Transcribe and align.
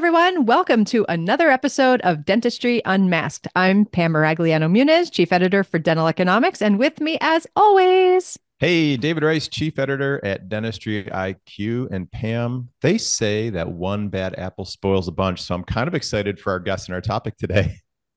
Everyone, 0.00 0.46
welcome 0.46 0.86
to 0.86 1.04
another 1.10 1.50
episode 1.50 2.00
of 2.04 2.24
Dentistry 2.24 2.80
Unmasked. 2.86 3.46
I'm 3.54 3.84
Pam 3.84 4.14
Maragliano 4.14 4.70
Muniz, 4.70 5.12
Chief 5.12 5.30
Editor 5.30 5.62
for 5.62 5.78
Dental 5.78 6.06
Economics, 6.08 6.62
and 6.62 6.78
with 6.78 7.02
me, 7.02 7.18
as 7.20 7.46
always, 7.54 8.38
Hey, 8.60 8.96
David 8.96 9.22
Rice, 9.22 9.46
Chief 9.46 9.78
Editor 9.78 10.18
at 10.24 10.48
Dentistry 10.48 11.04
IQ. 11.04 11.90
And 11.90 12.10
Pam, 12.10 12.70
they 12.80 12.96
say 12.96 13.50
that 13.50 13.72
one 13.72 14.08
bad 14.08 14.38
apple 14.38 14.64
spoils 14.64 15.06
a 15.06 15.12
bunch. 15.12 15.42
So 15.42 15.54
I'm 15.54 15.64
kind 15.64 15.86
of 15.86 15.94
excited 15.94 16.40
for 16.40 16.50
our 16.50 16.60
guest 16.60 16.88
and 16.88 16.94
our 16.94 17.02
topic 17.02 17.36
today. 17.36 17.76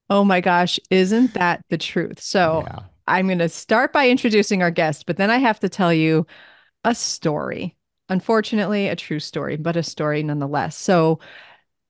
Oh 0.09 0.23
my 0.23 0.39
gosh, 0.39 0.79
isn't 0.89 1.33
that 1.33 1.65
the 1.69 1.77
truth? 1.77 2.21
So 2.21 2.63
yeah. 2.65 2.79
I'm 3.09 3.27
going 3.27 3.39
to 3.39 3.49
start 3.49 3.91
by 3.91 4.07
introducing 4.07 4.61
our 4.61 4.71
guest, 4.71 5.05
but 5.05 5.17
then 5.17 5.29
I 5.29 5.37
have 5.39 5.59
to 5.59 5.67
tell 5.67 5.93
you 5.93 6.27
a 6.85 6.95
story. 6.95 7.75
Unfortunately, 8.07 8.87
a 8.87 8.95
true 8.95 9.19
story, 9.19 9.57
but 9.57 9.75
a 9.75 9.83
story 9.83 10.23
nonetheless. 10.23 10.77
So 10.77 11.19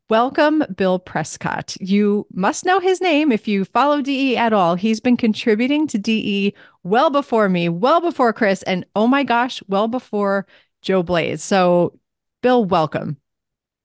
Welcome, 0.09 0.65
Bill 0.75 0.99
Prescott. 0.99 1.77
You 1.79 2.27
must 2.33 2.65
know 2.65 2.81
his 2.81 2.99
name 2.99 3.31
if 3.31 3.47
you 3.47 3.63
follow 3.63 4.01
DE 4.01 4.35
at 4.35 4.51
all. 4.51 4.75
He's 4.75 4.99
been 4.99 5.15
contributing 5.15 5.87
to 5.87 5.97
DE 5.97 6.53
well 6.83 7.09
before 7.09 7.47
me, 7.47 7.69
well 7.69 8.01
before 8.01 8.33
Chris, 8.33 8.63
and 8.63 8.85
oh 8.97 9.07
my 9.07 9.23
gosh, 9.23 9.63
well 9.69 9.87
before 9.87 10.45
Joe 10.81 11.03
Blaes. 11.03 11.41
So, 11.41 11.97
Bill, 12.41 12.65
welcome. 12.65 13.15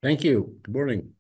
Thank 0.03 0.25
you. 0.25 0.59
Good 0.65 0.75
morning. 0.75 1.13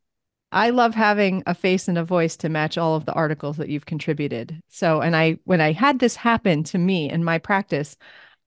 I 0.51 0.71
love 0.71 0.97
having 0.97 1.45
a 1.47 1.55
face 1.55 1.87
and 1.87 1.97
a 1.97 2.05
voice 2.05 2.37
to 2.39 2.49
match 2.49 2.77
all 2.77 2.97
of 2.97 3.05
the 3.05 3.13
articles 3.13 3.57
that 3.59 3.69
you've 3.69 3.87
contributed. 3.87 4.61
So, 4.69 5.01
and 5.01 5.15
I, 5.15 5.39
when 5.45 5.61
I 5.61 5.73
had 5.73 6.01
this 6.01 6.17
happen 6.17 6.65
to 6.65 6.79
me 6.79 7.09
in 7.09 7.23
my 7.23 7.39
practice, 7.39 7.97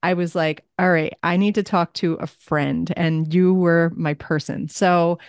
I 0.04 0.16
was 0.16 0.36
like, 0.36 0.66
all 0.78 0.92
right, 0.92 1.14
I 1.24 1.38
need 1.38 1.56
to 1.56 1.64
talk 1.64 1.94
to 1.94 2.16
a 2.16 2.28
friend, 2.28 2.92
and 2.98 3.34
you 3.34 3.54
were 3.54 3.94
my 3.96 4.16
person. 4.16 4.68
So, 4.68 5.20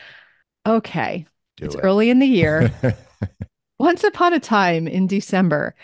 okay, 0.66 1.26
Do 1.56 1.64
it's 1.66 1.74
it. 1.74 1.80
early 1.82 2.10
in 2.10 2.18
the 2.18 2.26
year. 2.26 2.70
Once 3.78 4.04
upon 4.04 4.32
a 4.32 4.40
time 4.40 4.86
in 4.86 5.06
December, 5.06 5.74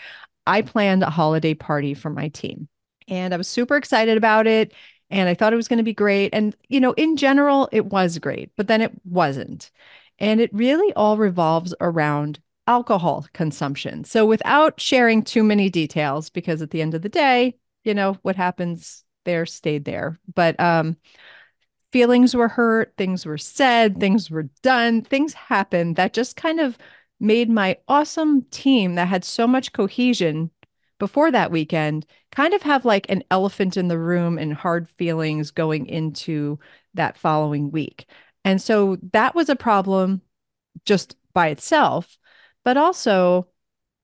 I 0.47 0.61
planned 0.61 1.03
a 1.03 1.09
holiday 1.09 1.53
party 1.53 1.93
for 1.93 2.09
my 2.09 2.29
team 2.29 2.67
and 3.07 3.33
I 3.33 3.37
was 3.37 3.47
super 3.47 3.75
excited 3.77 4.17
about 4.17 4.47
it. 4.47 4.73
And 5.11 5.27
I 5.27 5.33
thought 5.33 5.53
it 5.53 5.57
was 5.57 5.67
going 5.67 5.77
to 5.77 5.83
be 5.83 5.93
great. 5.93 6.33
And, 6.33 6.55
you 6.69 6.79
know, 6.79 6.93
in 6.93 7.17
general, 7.17 7.67
it 7.71 7.87
was 7.87 8.19
great, 8.19 8.51
but 8.55 8.67
then 8.67 8.81
it 8.81 8.91
wasn't. 9.05 9.71
And 10.19 10.39
it 10.39 10.53
really 10.53 10.93
all 10.93 11.17
revolves 11.17 11.73
around 11.81 12.39
alcohol 12.67 13.25
consumption. 13.33 14.03
So, 14.03 14.25
without 14.25 14.79
sharing 14.79 15.23
too 15.23 15.43
many 15.43 15.69
details, 15.69 16.29
because 16.29 16.61
at 16.61 16.69
the 16.69 16.81
end 16.81 16.93
of 16.93 17.01
the 17.01 17.09
day, 17.09 17.57
you 17.83 17.95
know, 17.95 18.17
what 18.21 18.35
happens 18.35 19.03
there 19.25 19.47
stayed 19.47 19.85
there. 19.85 20.19
But 20.35 20.59
um, 20.59 20.95
feelings 21.91 22.35
were 22.35 22.47
hurt, 22.47 22.93
things 22.97 23.25
were 23.25 23.37
said, 23.37 23.99
things 23.99 24.29
were 24.29 24.49
done, 24.61 25.01
things 25.01 25.33
happened 25.33 25.95
that 25.95 26.13
just 26.13 26.35
kind 26.35 26.59
of 26.59 26.77
made 27.19 27.49
my 27.49 27.77
awesome 27.87 28.43
team 28.51 28.95
that 28.95 29.07
had 29.07 29.25
so 29.25 29.47
much 29.47 29.73
cohesion 29.73 30.51
before 30.99 31.31
that 31.31 31.51
weekend 31.51 32.05
kind 32.31 32.53
of 32.53 32.61
have 32.61 32.85
like 32.85 33.09
an 33.09 33.23
elephant 33.31 33.77
in 33.77 33.87
the 33.87 33.97
room 33.97 34.37
and 34.37 34.53
hard 34.53 34.87
feelings 34.87 35.51
going 35.51 35.85
into 35.87 36.59
that 36.93 37.17
following 37.17 37.71
week. 37.71 38.05
And 38.45 38.61
so 38.61 38.97
that 39.13 39.35
was 39.35 39.49
a 39.49 39.55
problem 39.55 40.21
just 40.85 41.15
by 41.33 41.47
itself. 41.47 42.17
But 42.63 42.77
also, 42.77 43.47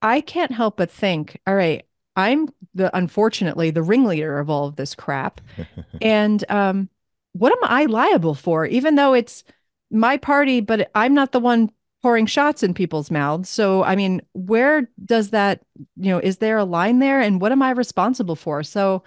I 0.02 0.22
can't 0.22 0.52
help 0.52 0.78
but 0.78 0.92
think, 0.92 1.40
all 1.46 1.56
right, 1.56 1.86
I'm 2.16 2.50
the 2.74 2.96
unfortunately 2.96 3.72
the 3.72 3.84
ringleader 3.84 4.40
of 4.40 4.50
all 4.50 4.68
of 4.68 4.76
this 4.76 4.96
crap. 4.96 5.42
and 6.02 6.44
um, 6.50 6.90
what 7.36 7.52
am 7.52 7.60
I 7.64 7.86
liable 7.86 8.34
for? 8.34 8.66
Even 8.66 8.96
though 8.96 9.14
it's 9.14 9.44
my 9.92 10.16
party, 10.16 10.62
but 10.62 10.90
I'm 10.96 11.14
not 11.14 11.34
the 11.34 11.40
one 11.42 11.70
pouring 12.02 12.28
shots 12.28 12.64
in 12.64 12.74
people's 12.74 13.12
mouths. 13.12 13.50
So, 13.50 13.84
I 13.84 13.98
mean, 13.98 14.22
where 14.32 14.90
does 15.04 15.32
that, 15.32 15.62
you 15.98 16.12
know, 16.12 16.20
is 16.20 16.38
there 16.38 16.58
a 16.58 16.64
line 16.64 17.00
there? 17.00 17.20
And 17.20 17.42
what 17.42 17.52
am 17.52 17.62
I 17.62 17.72
responsible 17.72 18.38
for? 18.38 18.64
So, 18.64 19.04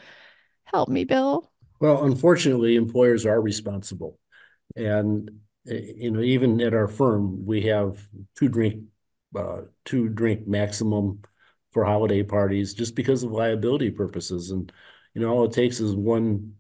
help 0.65 0.91
me, 0.91 1.05
Bill. 1.05 1.51
Well, 1.81 2.05
unfortunately, 2.05 2.77
employers 2.77 3.25
are 3.25 3.41
responsible. 3.41 4.19
And, 4.77 5.31
eh, 5.67 5.93
you 5.97 6.11
know, 6.11 6.21
even 6.21 6.61
at 6.61 6.75
our 6.75 6.89
firm, 6.89 7.47
we 7.47 7.63
have 7.63 8.07
two 8.37 8.51
drink, 8.51 8.83
uh, 9.35 9.63
two 9.87 10.11
drink 10.11 10.47
maximum 10.47 11.21
for 11.73 11.83
holiday 11.83 12.23
parties 12.23 12.75
just 12.75 12.95
because 12.95 13.23
of 13.23 13.33
liability 13.33 13.91
purposes. 13.91 14.51
And, 14.51 14.71
you 15.15 15.23
know, 15.23 15.31
all 15.31 15.45
it 15.47 15.53
takes 15.53 15.81
is 15.81 15.95
one 15.95 16.57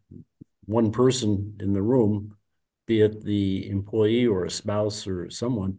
one 0.68 0.92
person 0.92 1.56
in 1.60 1.72
the 1.72 1.80
room, 1.80 2.36
be 2.86 3.00
it 3.00 3.24
the 3.24 3.68
employee 3.70 4.26
or 4.26 4.44
a 4.44 4.50
spouse 4.50 5.06
or 5.06 5.30
someone, 5.30 5.78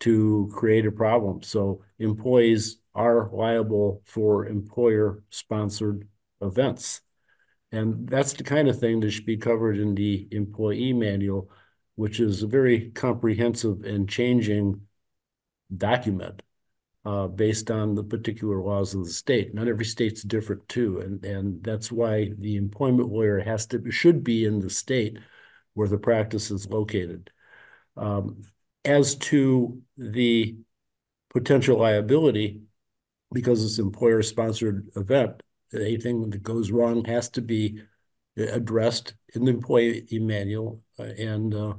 to 0.00 0.50
create 0.52 0.86
a 0.86 0.90
problem. 0.90 1.42
So 1.42 1.82
employees 1.98 2.78
are 2.94 3.28
liable 3.30 4.02
for 4.06 4.46
employer-sponsored 4.46 6.08
events. 6.40 7.02
And 7.70 8.08
that's 8.08 8.32
the 8.32 8.44
kind 8.44 8.68
of 8.68 8.78
thing 8.78 9.00
that 9.00 9.10
should 9.10 9.26
be 9.26 9.36
covered 9.36 9.78
in 9.78 9.94
the 9.94 10.26
employee 10.30 10.94
manual, 10.94 11.50
which 11.96 12.18
is 12.18 12.42
a 12.42 12.46
very 12.46 12.92
comprehensive 12.92 13.84
and 13.84 14.08
changing 14.08 14.80
document 15.76 16.42
uh, 17.04 17.26
based 17.26 17.70
on 17.70 17.94
the 17.94 18.02
particular 18.02 18.60
laws 18.60 18.94
of 18.94 19.04
the 19.04 19.10
state. 19.10 19.54
Not 19.54 19.68
every 19.68 19.84
state's 19.84 20.22
different 20.22 20.66
too, 20.68 21.00
and 21.00 21.24
and 21.24 21.62
that's 21.62 21.92
why 21.92 22.30
the 22.38 22.56
employment 22.56 23.10
lawyer 23.10 23.40
has 23.40 23.66
to 23.66 23.90
should 23.90 24.24
be 24.24 24.44
in 24.44 24.60
the 24.60 24.70
state 24.70 25.18
where 25.74 25.88
the 25.88 25.98
practice 25.98 26.50
is 26.50 26.68
located. 26.68 27.30
Um, 27.96 28.42
as 28.84 29.14
to 29.16 29.80
the 29.96 30.56
potential 31.30 31.78
liability, 31.78 32.62
because 33.32 33.64
it's 33.64 33.78
employer-sponsored 33.78 34.88
event, 34.96 35.42
anything 35.74 36.30
that 36.30 36.42
goes 36.42 36.70
wrong 36.70 37.04
has 37.04 37.28
to 37.30 37.40
be 37.42 37.80
addressed 38.36 39.14
in 39.34 39.44
the 39.44 39.52
employee 39.52 40.06
manual 40.12 40.80
uh, 40.98 41.04
and 41.04 41.54
uh, 41.54 41.74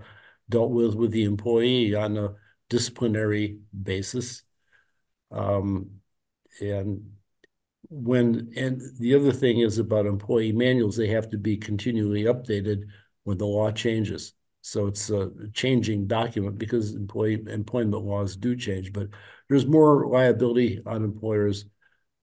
dealt 0.50 0.72
with 0.72 0.96
with 0.96 1.12
the 1.12 1.24
employee 1.24 1.96
on 1.96 2.18
a 2.18 2.34
disciplinary 2.69 3.58
basis 3.84 4.44
um, 5.31 5.90
and 6.62 7.12
when 7.90 8.52
and 8.56 8.81
the 9.00 9.16
other 9.16 9.31
thing 9.31 9.59
is 9.59 9.78
about 9.78 10.06
employee 10.06 10.52
manuals, 10.52 10.97
they 10.97 11.08
have 11.08 11.30
to 11.30 11.38
be 11.38 11.58
continually 11.58 12.24
updated 12.24 12.84
when 13.24 13.38
the 13.38 13.46
law 13.46 13.72
changes. 13.72 14.34
So 14.62 14.88
it's 14.88 15.09
a 15.12 15.31
changing 15.53 16.08
document 16.08 16.58
because 16.58 16.96
employee 16.96 17.44
employment 17.47 18.03
laws 18.03 18.35
do 18.35 18.56
change, 18.56 18.91
but 18.91 19.09
there's 19.47 19.68
more 19.68 20.08
liability 20.08 20.81
on 20.85 21.03
employers 21.03 21.66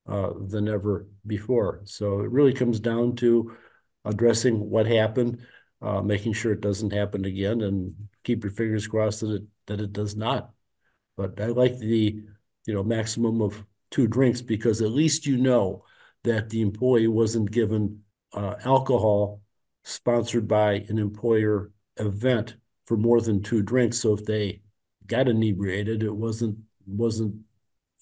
uh, 0.08 0.30
than 0.48 0.68
ever 0.68 1.06
before. 1.24 1.82
So 1.84 2.20
it 2.20 2.30
really 2.30 2.52
comes 2.52 2.80
down 2.80 3.14
to 3.16 3.56
addressing 4.04 4.68
what 4.68 4.86
happened, 4.86 5.46
uh, 5.80 6.00
making 6.00 6.32
sure 6.32 6.52
it 6.52 6.60
doesn't 6.60 6.92
happen 6.92 7.24
again, 7.24 7.60
and 7.60 7.94
keep 8.24 8.42
your 8.42 8.52
fingers 8.52 8.88
crossed 8.88 9.20
that 9.20 9.34
it 9.34 9.42
that 9.66 9.80
it 9.80 9.92
does 9.92 10.16
not. 10.16 10.50
But 11.16 11.40
I 11.40 11.46
like 11.46 11.78
the 11.78 12.24
you 12.66 12.74
know, 12.74 12.82
maximum 12.82 13.40
of 13.40 13.64
two 13.90 14.06
drinks 14.06 14.40
because 14.40 14.80
at 14.80 14.90
least 14.90 15.26
you 15.26 15.36
know 15.36 15.84
that 16.24 16.48
the 16.50 16.60
employee 16.60 17.08
wasn't 17.08 17.50
given 17.50 18.00
uh, 18.32 18.54
alcohol 18.64 19.40
sponsored 19.84 20.48
by 20.48 20.74
an 20.88 20.98
employer 20.98 21.70
event 21.98 22.56
for 22.86 22.96
more 22.96 23.20
than 23.20 23.42
two 23.42 23.62
drinks. 23.62 23.98
So 23.98 24.14
if 24.14 24.24
they 24.24 24.62
got 25.06 25.28
inebriated, 25.28 26.02
it 26.02 26.14
wasn't 26.14 26.58
wasn't 26.86 27.34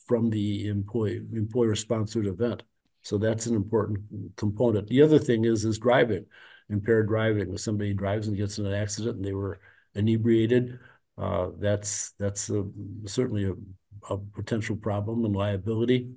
from 0.07 0.31
the 0.31 0.69
employee 0.69 1.23
employer 1.33 1.75
sponsored 1.75 2.27
event. 2.27 2.63
So 3.03 3.19
that's 3.19 3.47
an 3.47 3.55
important 3.55 4.37
component. 4.37 4.89
The 4.89 5.03
other 5.03 5.19
thing 5.19 5.45
is 5.45 5.65
is 5.65 5.79
driving, 5.79 6.27
impaired 6.69 7.09
driving. 7.09 7.55
If 7.55 7.61
somebody 7.61 7.95
drives 7.95 8.29
and 8.29 8.37
gets 8.37 8.59
in 8.59 8.67
an 8.67 8.75
accident 8.75 9.17
and 9.17 9.25
they 9.25 9.33
were 9.33 9.61
inebriated, 9.95 10.79
uh, 11.17 11.49
that's 11.59 12.13
that's 12.19 12.51
a, 12.51 12.65
certainly 13.07 13.45
a 13.45 13.55
a 14.09 14.17
potential 14.17 14.77
problem 14.77 15.25
and 15.25 15.35
liability. 15.35 16.11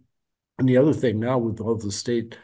And 0.58 0.70
the 0.70 0.78
other 0.78 0.94
thing 0.94 1.20
now 1.20 1.38
with 1.38 1.60
all 1.60 1.76
the 1.76 1.92
state 1.92 2.38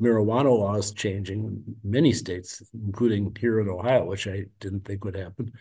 marijuana 0.00 0.56
laws 0.56 0.92
changing, 0.92 1.62
many 1.82 2.12
states, 2.12 2.62
including 2.74 3.34
here 3.38 3.60
in 3.60 3.68
Ohio, 3.68 4.04
which 4.04 4.26
I 4.26 4.44
didn't 4.60 4.84
think 4.84 5.04
would 5.04 5.16
happen, 5.16 5.52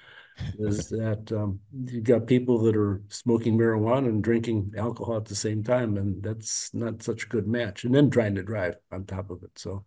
is 0.60 0.90
that 0.90 1.32
um, 1.32 1.60
you've 1.86 2.04
got 2.04 2.28
people 2.28 2.60
that 2.64 2.76
are 2.76 3.02
smoking 3.10 3.58
marijuana 3.58 4.10
and 4.10 4.24
drinking 4.24 4.74
alcohol 4.78 5.18
at 5.18 5.26
the 5.26 5.36
same 5.36 5.64
time, 5.64 5.98
and 5.98 6.22
that's 6.22 6.74
not 6.74 7.02
such 7.02 7.24
a 7.26 7.30
good 7.30 7.48
match. 7.48 7.86
And 7.86 7.96
then 7.96 8.10
trying 8.10 8.36
to 8.36 8.44
drive 8.44 8.76
on 8.92 9.06
top 9.06 9.30
of 9.30 9.44
it. 9.44 9.58
So 9.58 9.86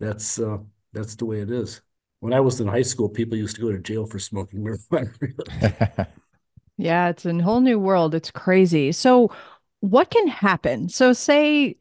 that's 0.00 0.38
uh, 0.38 0.58
that's 0.92 1.16
the 1.16 1.26
way 1.26 1.40
it 1.40 1.50
is. 1.50 1.82
When 2.20 2.32
I 2.32 2.40
was 2.40 2.60
in 2.60 2.68
high 2.68 2.82
school, 2.82 3.08
people 3.08 3.36
used 3.36 3.56
to 3.56 3.62
go 3.62 3.70
to 3.70 3.78
jail 3.78 4.06
for 4.06 4.18
smoking 4.18 4.60
marijuana. 4.64 6.06
Yeah, 6.76 7.08
it's 7.08 7.24
a 7.24 7.34
whole 7.42 7.60
new 7.60 7.78
world. 7.78 8.14
It's 8.14 8.30
crazy. 8.30 8.92
So, 8.92 9.30
what 9.80 10.10
can 10.10 10.26
happen? 10.28 10.88
So, 10.88 11.12
say 11.12 11.76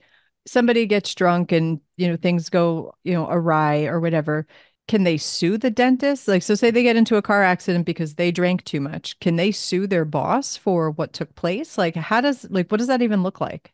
somebody 0.46 0.86
gets 0.86 1.16
drunk 1.16 1.52
and, 1.52 1.80
you 1.98 2.08
know, 2.08 2.18
things 2.18 2.50
go, 2.50 2.94
you 3.04 3.14
know, 3.14 3.28
awry 3.30 3.86
or 3.86 4.00
whatever. 4.00 4.48
can 4.88 5.04
they 5.04 5.18
sue 5.18 5.58
the 5.58 5.72
dentist? 5.72 6.28
Like, 6.28 6.44
so 6.44 6.56
say 6.56 6.70
they 6.72 6.84
get 6.84 6.96
into 6.96 7.16
a 7.16 7.22
car 7.22 7.44
accident 7.44 7.86
because 7.86 8.16
they 8.16 8.32
drank 8.32 8.64
too 8.66 8.82
much. 8.82 9.20
Can 9.20 9.38
they 9.38 9.52
sue 9.52 9.88
their 9.88 10.06
boss 10.06 10.58
for 10.58 10.92
what 10.92 11.14
took 11.14 11.34
place? 11.36 11.78
Like, 11.78 11.96
how 11.96 12.22
does, 12.22 12.46
like, 12.50 12.70
what 12.70 12.78
does 12.78 12.88
that 12.88 13.02
even 13.02 13.24
look 13.24 13.40
like? 13.40 13.72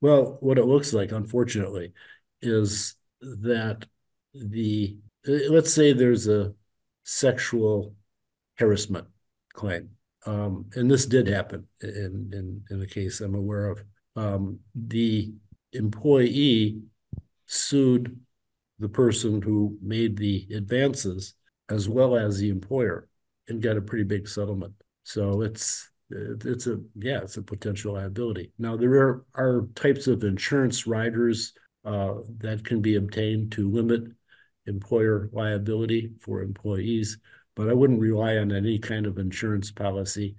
Well, 0.00 0.38
what 0.40 0.58
it 0.58 0.66
looks 0.66 0.92
like, 0.92 1.12
unfortunately, 1.12 1.92
is 2.40 2.94
that 3.20 3.86
the, 4.34 4.96
let's 5.26 5.72
say 5.72 5.92
there's 5.92 6.26
a 6.26 6.54
sexual 7.04 7.94
harassment 8.56 9.08
claim. 9.52 9.90
Um, 10.26 10.66
and 10.74 10.90
this 10.90 11.06
did 11.06 11.28
happen 11.28 11.66
in, 11.80 12.30
in, 12.32 12.62
in 12.70 12.80
the 12.80 12.86
case 12.86 13.20
I'm 13.20 13.34
aware 13.34 13.70
of. 13.70 13.82
Um, 14.16 14.58
the 14.74 15.32
employee 15.72 16.82
sued 17.46 18.18
the 18.78 18.88
person 18.88 19.40
who 19.40 19.78
made 19.80 20.16
the 20.16 20.46
advances 20.54 21.34
as 21.70 21.88
well 21.88 22.16
as 22.16 22.38
the 22.38 22.50
employer 22.50 23.08
and 23.48 23.62
got 23.62 23.76
a 23.76 23.82
pretty 23.82 24.04
big 24.04 24.28
settlement. 24.28 24.74
So 25.04 25.42
it's 25.42 25.90
it's 26.10 26.66
a 26.68 26.80
yeah, 26.94 27.20
it's 27.22 27.36
a 27.36 27.42
potential 27.42 27.94
liability. 27.94 28.52
Now 28.58 28.76
there 28.76 28.94
are, 28.94 29.24
are 29.34 29.68
types 29.74 30.06
of 30.06 30.22
insurance 30.22 30.86
riders 30.86 31.52
uh, 31.84 32.14
that 32.38 32.64
can 32.64 32.80
be 32.80 32.96
obtained 32.96 33.52
to 33.52 33.70
limit 33.70 34.02
employer 34.66 35.30
liability 35.32 36.12
for 36.20 36.42
employees, 36.42 37.18
but 37.56 37.70
I 37.70 37.72
wouldn't 37.72 38.00
rely 38.00 38.36
on 38.36 38.52
any 38.52 38.78
kind 38.78 39.06
of 39.06 39.18
insurance 39.18 39.72
policy 39.72 40.36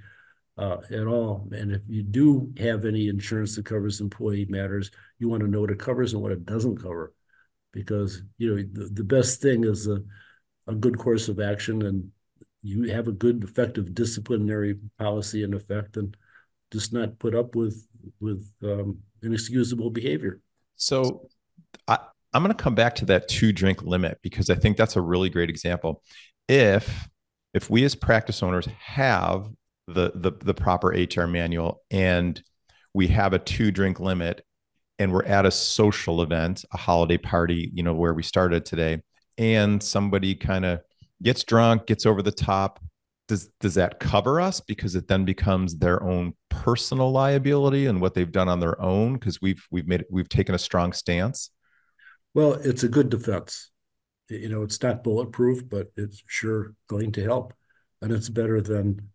uh, 0.58 0.78
at 0.92 1.08
all. 1.08 1.50
And 1.52 1.72
if 1.72 1.82
you 1.88 2.04
do 2.04 2.54
have 2.60 2.86
any 2.86 3.10
insurance 3.10 3.56
that 3.56 3.66
covers 3.66 4.00
employee 4.00 4.46
matters, 4.50 4.92
you 5.20 5.28
want 5.28 5.42
to 5.42 5.50
know 5.50 5.62
what 5.62 5.72
it 5.72 5.80
covers 5.80 6.14
and 6.14 6.22
what 6.22 6.32
it 6.32 6.46
doesn't 6.46 6.82
cover. 6.82 7.14
Because 7.74 8.22
you 8.38 8.56
know 8.56 8.64
the, 8.72 8.90
the 8.94 9.04
best 9.04 9.42
thing 9.42 9.64
is 9.64 9.88
a, 9.88 10.02
a 10.68 10.76
good 10.76 10.98
course 10.98 11.28
of 11.28 11.40
action 11.40 11.82
and 11.82 12.10
you 12.64 12.92
have 12.92 13.08
a 13.08 13.12
good 13.12 13.44
effective 13.44 13.94
disciplinary 13.94 14.78
policy 14.98 15.44
in 15.44 15.54
effect 15.54 15.98
and 15.98 16.16
just 16.72 16.94
not 16.94 17.20
put 17.20 17.36
up 17.36 17.56
with 17.56 17.88
with 18.20 18.50
um, 18.64 19.00
inexcusable 19.22 19.90
behavior. 19.90 20.40
So 20.76 21.28
I, 21.88 22.00
i'm 22.34 22.44
going 22.44 22.56
to 22.56 22.64
come 22.64 22.76
back 22.76 22.96
to 22.96 23.06
that 23.06 23.28
two 23.28 23.52
drink 23.54 23.82
limit 23.84 24.20
because 24.22 24.50
i 24.50 24.56
think 24.56 24.76
that's 24.78 24.96
a 24.96 25.02
really 25.02 25.30
great 25.30 25.50
example 25.50 26.04
if 26.48 27.08
if 27.54 27.70
we 27.70 27.84
as 27.84 27.96
practice 27.96 28.44
owners 28.44 28.68
have 28.80 29.50
the 29.88 30.12
the, 30.16 30.32
the 30.44 30.54
proper 30.54 30.90
hr 30.90 31.28
manual 31.28 31.82
and 31.92 32.42
we 32.94 33.08
have 33.08 33.34
a 33.34 33.40
two 33.40 33.72
drink 33.72 34.00
limit 34.00 34.44
and 35.00 35.12
we're 35.14 35.26
at 35.26 35.46
a 35.46 35.52
social 35.52 36.22
event, 36.22 36.66
a 36.74 36.78
holiday 36.78 37.18
party, 37.18 37.70
you 37.74 37.84
know, 37.84 37.94
where 37.94 38.14
we 38.14 38.24
started 38.24 38.66
today, 38.66 39.02
and 39.38 39.82
somebody 39.82 40.34
kind 40.34 40.66
of 40.66 40.82
gets 41.22 41.44
drunk, 41.44 41.86
gets 41.86 42.06
over 42.06 42.22
the 42.22 42.32
top, 42.32 42.80
does 43.28 43.50
does 43.60 43.76
that 43.76 44.00
cover 44.00 44.40
us 44.40 44.62
because 44.62 44.96
it 44.96 45.08
then 45.08 45.26
becomes 45.26 45.78
their 45.78 46.02
own 46.02 46.34
personal 46.50 47.12
liability 47.12 47.86
and 47.86 48.02
what 48.02 48.14
they've 48.14 48.32
done 48.32 48.48
on 48.48 48.60
their 48.60 48.82
own 48.82 49.14
because 49.14 49.42
we've 49.42 49.64
we've 49.70 49.88
made 49.88 50.06
we've 50.10 50.30
taken 50.30 50.56
a 50.56 50.60
strong 50.60 50.94
stance? 50.94 51.52
Well, 52.34 52.54
it's 52.54 52.84
a 52.84 52.90
good 52.90 53.10
defense. 53.10 53.70
You 54.30 54.50
know, 54.50 54.64
it's 54.64 54.82
not 54.82 55.04
bulletproof, 55.04 55.68
but 55.70 55.92
it's 55.96 56.22
sure 56.28 56.74
going 56.88 57.12
to 57.14 57.24
help, 57.24 57.54
and 58.02 58.12
it's 58.12 58.30
better 58.30 58.62
than 58.62 59.10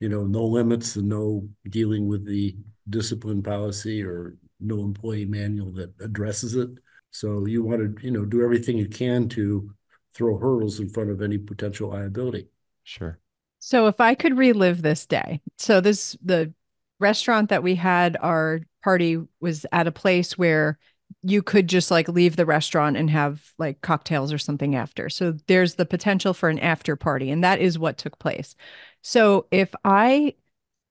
you 0.00 0.08
know 0.08 0.24
no 0.24 0.44
limits 0.44 0.96
and 0.96 1.08
no 1.08 1.48
dealing 1.68 2.06
with 2.06 2.24
the 2.26 2.56
discipline 2.88 3.42
policy 3.42 4.02
or 4.02 4.36
no 4.60 4.80
employee 4.80 5.24
manual 5.24 5.72
that 5.72 5.92
addresses 6.00 6.54
it. 6.54 6.70
So 7.10 7.46
you 7.46 7.62
want 7.62 7.98
to, 7.98 8.04
you 8.04 8.10
know, 8.10 8.24
do 8.24 8.42
everything 8.42 8.76
you 8.76 8.88
can 8.88 9.28
to 9.30 9.72
throw 10.14 10.36
hurdles 10.36 10.80
in 10.80 10.88
front 10.88 11.10
of 11.10 11.22
any 11.22 11.38
potential 11.38 11.90
liability. 11.90 12.48
Sure. 12.82 13.18
So 13.58 13.86
if 13.86 14.00
I 14.00 14.14
could 14.14 14.36
relive 14.36 14.82
this 14.82 15.06
day, 15.06 15.40
so 15.58 15.80
this 15.80 16.16
the 16.22 16.52
restaurant 17.00 17.50
that 17.50 17.62
we 17.62 17.74
had 17.74 18.16
our 18.20 18.60
party 18.82 19.18
was 19.40 19.64
at 19.72 19.86
a 19.86 19.92
place 19.92 20.36
where 20.36 20.78
you 21.24 21.42
could 21.42 21.68
just 21.68 21.90
like 21.90 22.08
leave 22.08 22.36
the 22.36 22.46
restaurant 22.46 22.96
and 22.96 23.10
have 23.10 23.52
like 23.58 23.80
cocktails 23.80 24.32
or 24.32 24.38
something 24.38 24.74
after. 24.74 25.08
So 25.08 25.36
there's 25.46 25.76
the 25.76 25.86
potential 25.86 26.34
for 26.34 26.48
an 26.48 26.58
after 26.58 26.96
party 26.96 27.30
and 27.30 27.42
that 27.42 27.60
is 27.60 27.78
what 27.78 27.98
took 27.98 28.18
place. 28.18 28.54
So 29.02 29.46
if 29.50 29.74
I 29.84 30.34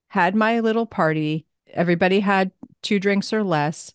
had 0.07 0.35
my 0.35 0.59
little 0.59 0.85
party 0.85 1.45
everybody 1.73 2.19
had 2.19 2.51
two 2.81 2.99
drinks 2.99 3.33
or 3.33 3.43
less, 3.43 3.93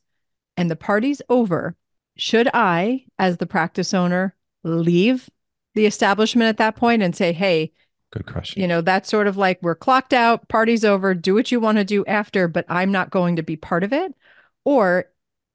and 0.56 0.70
the 0.70 0.76
party's 0.76 1.22
over, 1.28 1.76
should 2.16 2.48
I, 2.52 3.04
as 3.18 3.36
the 3.36 3.46
practice 3.46 3.94
owner, 3.94 4.34
leave 4.64 5.30
the 5.74 5.86
establishment 5.86 6.48
at 6.48 6.56
that 6.56 6.76
point 6.76 7.02
and 7.02 7.14
say, 7.14 7.32
hey, 7.32 7.72
good 8.10 8.26
question. 8.26 8.60
You 8.60 8.66
know, 8.66 8.80
that's 8.80 9.08
sort 9.08 9.26
of 9.26 9.36
like 9.36 9.58
we're 9.62 9.76
clocked 9.76 10.12
out, 10.12 10.48
party's 10.48 10.84
over, 10.84 11.14
do 11.14 11.34
what 11.34 11.52
you 11.52 11.60
want 11.60 11.78
to 11.78 11.84
do 11.84 12.04
after, 12.06 12.48
but 12.48 12.64
I'm 12.68 12.90
not 12.90 13.10
going 13.10 13.36
to 13.36 13.42
be 13.42 13.56
part 13.56 13.84
of 13.84 13.92
it? 13.92 14.14
Or 14.64 15.06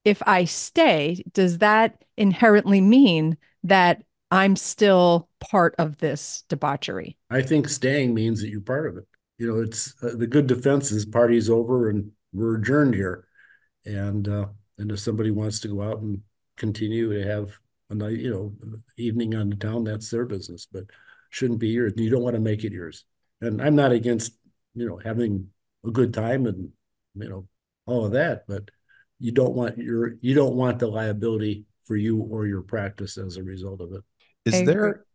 if 0.04 0.22
I 0.26 0.44
stay, 0.44 1.22
does 1.32 1.58
that 1.58 2.04
inherently 2.16 2.80
mean 2.80 3.36
that 3.62 4.02
I'm 4.30 4.56
still 4.56 5.28
part 5.40 5.74
of 5.78 5.98
this 5.98 6.44
debauchery? 6.48 7.16
I 7.30 7.42
think 7.42 7.68
staying 7.68 8.14
means 8.14 8.40
that 8.40 8.48
you're 8.48 8.60
part 8.60 8.86
of 8.86 8.96
it 8.96 9.06
you 9.38 9.46
know, 9.46 9.60
it's 9.60 9.94
uh, 10.02 10.16
the 10.16 10.26
good 10.26 10.46
defense 10.46 10.92
is 10.92 11.04
party's 11.04 11.50
over 11.50 11.90
and 11.90 12.10
we're 12.32 12.56
adjourned 12.56 12.94
here. 12.94 13.26
And 13.84 14.28
uh, 14.28 14.46
and 14.78 14.90
if 14.90 15.00
somebody 15.00 15.30
wants 15.30 15.60
to 15.60 15.68
go 15.68 15.82
out 15.82 16.00
and 16.00 16.20
continue 16.56 17.12
to 17.12 17.28
have 17.28 17.58
a 17.90 17.94
night, 17.94 18.18
you 18.18 18.30
know, 18.30 18.80
evening 18.96 19.34
on 19.34 19.50
the 19.50 19.56
town, 19.56 19.84
that's 19.84 20.10
their 20.10 20.24
business, 20.24 20.66
but 20.70 20.84
shouldn't 21.30 21.58
be 21.58 21.68
yours. 21.68 21.92
You 21.96 22.10
don't 22.10 22.22
want 22.22 22.34
to 22.34 22.40
make 22.40 22.64
it 22.64 22.72
yours. 22.72 23.04
And 23.40 23.60
I'm 23.60 23.74
not 23.74 23.92
against, 23.92 24.32
you 24.74 24.88
know, 24.88 25.00
having 25.04 25.48
a 25.84 25.90
good 25.90 26.14
time 26.14 26.46
and 26.46 26.70
you 27.14 27.28
know 27.28 27.48
all 27.86 28.06
of 28.06 28.12
that, 28.12 28.44
but 28.48 28.70
you 29.24 29.32
don't 29.32 29.54
want 29.54 29.78
your 29.78 30.16
you 30.20 30.34
don't 30.34 30.54
want 30.54 30.78
the 30.78 30.86
liability 30.86 31.64
for 31.84 31.96
you 31.96 32.18
or 32.30 32.46
your 32.46 32.60
practice 32.60 33.16
as 33.16 33.38
a 33.38 33.42
result 33.42 33.80
of 33.80 33.90
it. 33.92 34.02
Is 34.44 34.66
there? 34.66 35.06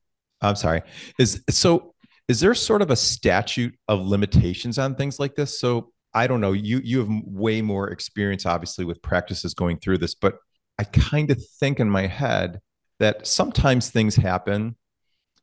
I'm 0.41 0.55
sorry. 0.55 0.81
Is 1.19 1.43
so 1.51 1.93
is 2.27 2.39
there 2.39 2.55
sort 2.55 2.81
of 2.81 2.89
a 2.89 2.95
statute 2.95 3.75
of 3.87 4.01
limitations 4.03 4.79
on 4.79 4.95
things 4.95 5.19
like 5.19 5.35
this? 5.35 5.59
So 5.59 5.91
I 6.11 6.25
don't 6.25 6.41
know. 6.41 6.53
You 6.53 6.81
you 6.83 6.97
have 6.97 7.09
way 7.23 7.61
more 7.61 7.91
experience, 7.91 8.47
obviously, 8.47 8.83
with 8.83 8.99
practices 9.03 9.53
going 9.53 9.77
through 9.77 9.99
this, 9.99 10.15
but 10.15 10.37
I 10.79 10.85
kind 10.85 11.29
of 11.29 11.39
think 11.59 11.79
in 11.79 11.87
my 11.87 12.07
head 12.07 12.61
that 12.97 13.27
sometimes 13.27 13.91
things 13.91 14.15
happen 14.15 14.75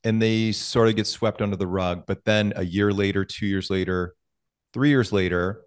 and 0.02 0.20
they 0.20 0.50
sort 0.50 0.88
of 0.88 0.96
get 0.96 1.06
swept 1.06 1.40
under 1.40 1.56
the 1.56 1.68
rug. 1.68 2.02
But 2.04 2.24
then 2.24 2.52
a 2.56 2.64
year 2.64 2.92
later, 2.92 3.24
two 3.24 3.46
years 3.46 3.70
later, 3.70 4.16
three 4.72 4.88
years 4.88 5.12
later, 5.12 5.65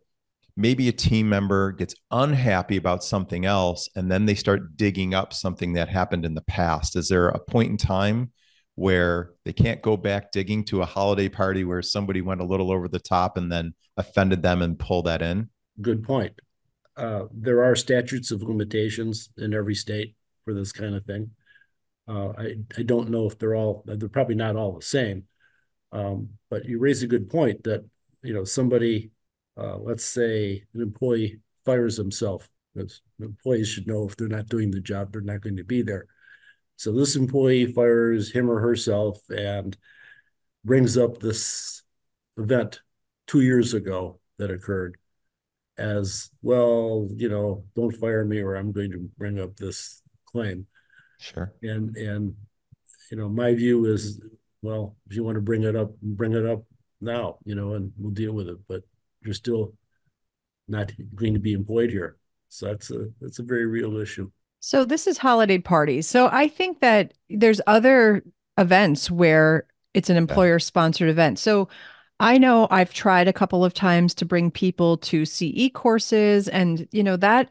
maybe 0.60 0.90
a 0.90 0.92
team 0.92 1.30
member 1.30 1.72
gets 1.72 1.96
unhappy 2.12 2.76
about 2.76 3.02
something 3.02 3.46
else 3.46 3.88
and 3.96 4.12
then 4.12 4.26
they 4.26 4.36
start 4.36 4.76
digging 4.76 5.14
up 5.14 5.32
something 5.32 5.72
that 5.72 5.88
happened 5.88 6.26
in 6.26 6.34
the 6.34 6.42
past. 6.42 6.98
Is 6.98 7.08
there 7.08 7.30
a 7.30 7.40
point 7.40 7.72
in 7.72 7.78
time 7.78 8.34
where 8.76 9.32
they 9.46 9.54
can't 9.54 9.82
go 9.82 9.96
back 9.96 10.34
digging 10.34 10.66
to 10.66 10.82
a 10.82 10.86
holiday 10.86 11.30
party 11.30 11.64
where 11.64 11.82
somebody 11.82 12.20
went 12.20 12.42
a 12.42 12.46
little 12.46 12.74
over 12.74 12.90
the 12.90 13.00
top 13.00 13.38
and 13.38 13.50
then 13.50 13.74
offended 13.96 14.44
them 14.44 14.62
and 14.62 14.78
pull 14.78 15.02
that 15.04 15.22
in? 15.22 15.50
Good 15.82 16.04
point. 16.04 16.34
Uh, 16.98 17.28
there 17.34 17.64
are 17.64 17.76
statutes 17.76 18.30
of 18.30 18.44
limitations 18.44 19.30
in 19.38 19.54
every 19.54 19.76
state 19.76 20.18
for 20.44 20.54
this 20.54 20.74
kind 20.74 20.94
of 20.94 21.06
thing. 21.06 21.32
Uh, 22.06 22.34
I, 22.38 22.56
I 22.78 22.84
don't 22.84 23.10
know 23.10 23.28
if 23.28 23.40
they're 23.40 23.56
all, 23.56 23.84
they're 23.86 24.10
probably 24.10 24.36
not 24.36 24.58
all 24.58 24.74
the 24.74 24.86
same. 24.86 25.24
Um, 25.94 26.32
but 26.50 26.66
you 26.66 26.80
raise 26.80 27.02
a 27.02 27.08
good 27.08 27.30
point 27.30 27.64
that, 27.64 27.86
you 28.24 28.34
know, 28.34 28.44
somebody, 28.44 29.12
uh, 29.60 29.78
let's 29.78 30.06
say 30.06 30.64
an 30.74 30.82
employee 30.82 31.40
fires 31.66 31.98
himself 31.98 32.50
because 32.74 33.02
employees 33.20 33.68
should 33.68 33.88
know 33.88 34.08
if 34.08 34.16
they're 34.16 34.28
not 34.28 34.48
doing 34.48 34.72
the 34.72 34.80
job, 34.80 35.12
they're 35.12 35.22
not 35.22 35.42
going 35.42 35.58
to 35.58 35.64
be 35.64 35.82
there. 35.82 36.06
So 36.78 36.94
this 36.94 37.16
employee 37.16 37.72
fires 37.74 38.32
him 38.32 38.50
or 38.50 38.60
herself 38.60 39.20
and 39.30 39.76
brings 40.64 40.98
up 40.98 41.20
this 41.20 41.84
event 42.38 42.82
two 43.28 43.42
years 43.42 43.74
ago 43.74 44.20
that 44.38 44.52
occurred 44.52 44.98
as 45.78 46.30
well, 46.42 47.08
you 47.16 47.30
know, 47.30 47.66
don't 47.76 47.96
fire 47.96 48.24
me 48.24 48.40
or 48.42 48.56
I'm 48.56 48.72
going 48.72 48.92
to 48.92 49.10
bring 49.18 49.40
up 49.40 49.56
this 49.58 50.02
claim. 50.26 50.68
Sure. 51.20 51.54
And 51.62 51.96
and 51.98 52.36
you 53.12 53.18
know, 53.18 53.28
my 53.28 53.54
view 53.54 53.86
is 53.86 54.22
well, 54.62 54.96
if 55.10 55.16
you 55.16 55.24
want 55.24 55.36
to 55.36 55.42
bring 55.42 55.64
it 55.64 55.76
up, 55.76 55.92
bring 56.02 56.34
it 56.34 56.46
up 56.46 56.64
now, 57.02 57.38
you 57.46 57.56
know, 57.56 57.74
and 57.74 57.92
we'll 57.98 58.12
deal 58.12 58.34
with 58.34 58.48
it. 58.50 58.58
But 58.68 58.84
you're 59.24 59.34
still 59.34 59.74
not 60.68 60.92
going 61.16 61.34
to 61.34 61.40
be 61.40 61.54
employed 61.54 61.90
here. 61.90 62.18
So 62.50 62.68
that's 62.68 62.92
a 62.92 63.08
that's 63.22 63.40
a 63.40 63.44
very 63.44 63.66
real 63.66 63.98
issue. 63.98 64.32
So 64.60 64.86
this 64.86 65.08
is 65.08 65.18
holiday 65.18 65.58
parties. 65.58 66.08
So 66.08 66.30
I 66.32 66.48
think 66.48 66.82
that 66.82 67.14
there's 67.30 67.62
other 67.68 68.24
events 68.58 69.10
where 69.10 69.66
it's 69.94 70.10
an 70.10 70.18
employer 70.18 70.60
sponsored 70.60 71.10
event. 71.10 71.40
So 71.40 71.70
I 72.20 72.38
know 72.38 72.68
I've 72.70 72.94
tried 72.94 73.28
a 73.28 73.34
couple 73.34 73.64
of 73.64 73.74
times 73.74 74.14
to 74.16 74.26
bring 74.26 74.52
people 74.52 74.98
to 74.98 75.26
CE 75.26 75.72
courses 75.74 76.48
and 76.48 76.88
you 76.92 77.04
know 77.04 77.16
that 77.18 77.50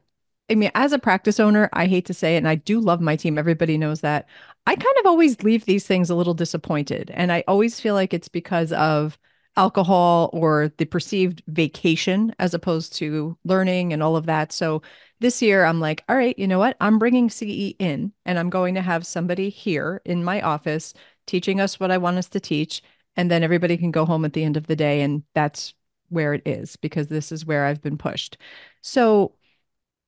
I 0.51 0.55
mean, 0.55 0.71
as 0.75 0.93
a 0.93 0.99
practice 0.99 1.39
owner, 1.39 1.69
I 1.73 1.87
hate 1.87 2.07
to 2.07 2.15
say 2.15 2.35
it, 2.35 2.39
and 2.39 2.49
I 2.49 2.55
do 2.55 2.81
love 2.81 3.01
my 3.01 3.17
team. 3.17 3.37
Everybody 3.37 3.77
knows 3.77 4.01
that. 4.01 4.27
I 4.67 4.75
kind 4.75 4.97
of 5.01 5.07
always 5.07 5.43
leave 5.43 5.67
these 5.67 5.87
things 5.87 6.11
a 6.11 6.15
little 6.15 6.35
disappointed. 6.35 7.11
And 7.15 7.31
I 7.31 7.45
always 7.47 7.81
feel 7.81 7.95
like 7.95 8.15
it's 8.15 8.29
because 8.29 8.73
of 8.73 9.19
alcohol 9.59 10.31
or 10.33 10.73
the 10.79 10.85
perceived 10.85 11.43
vacation 11.49 12.33
as 12.39 12.55
opposed 12.55 12.95
to 12.95 13.37
learning 13.45 13.93
and 13.93 14.05
all 14.05 14.17
of 14.17 14.27
that. 14.27 14.53
So 14.53 14.83
this 15.19 15.43
year, 15.43 15.65
I'm 15.65 15.81
like, 15.81 16.05
all 16.09 16.17
right, 16.17 16.39
you 16.39 16.47
know 16.47 16.61
what? 16.61 16.77
I'm 16.81 17.01
bringing 17.01 17.29
CE 17.29 17.75
in 17.81 18.13
and 18.25 18.39
I'm 18.39 18.51
going 18.51 18.77
to 18.77 18.83
have 18.83 19.05
somebody 19.05 19.51
here 19.51 20.01
in 20.05 20.23
my 20.23 20.41
office 20.43 20.95
teaching 21.27 21.61
us 21.61 21.81
what 21.81 21.91
I 21.91 21.99
want 21.99 22.19
us 22.19 22.29
to 22.31 22.41
teach. 22.41 22.83
And 23.17 23.29
then 23.29 23.43
everybody 23.43 23.77
can 23.77 23.91
go 23.91 24.07
home 24.07 24.25
at 24.25 24.33
the 24.33 24.45
end 24.45 24.57
of 24.57 24.69
the 24.69 24.77
day. 24.77 25.01
And 25.01 25.25
that's 25.35 25.75
where 26.09 26.35
it 26.35 26.43
is 26.47 26.77
because 26.77 27.09
this 27.09 27.33
is 27.33 27.45
where 27.45 27.67
I've 27.67 27.83
been 27.83 27.99
pushed. 27.99 28.39
So, 28.81 29.35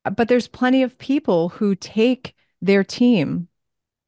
uh, 0.05 0.11
but 0.11 0.29
there's 0.29 0.47
plenty 0.47 0.85
of 0.85 0.97
people 0.97 1.49
who 1.49 1.75
take 1.75 2.37
their 2.63 2.85
team 2.85 3.49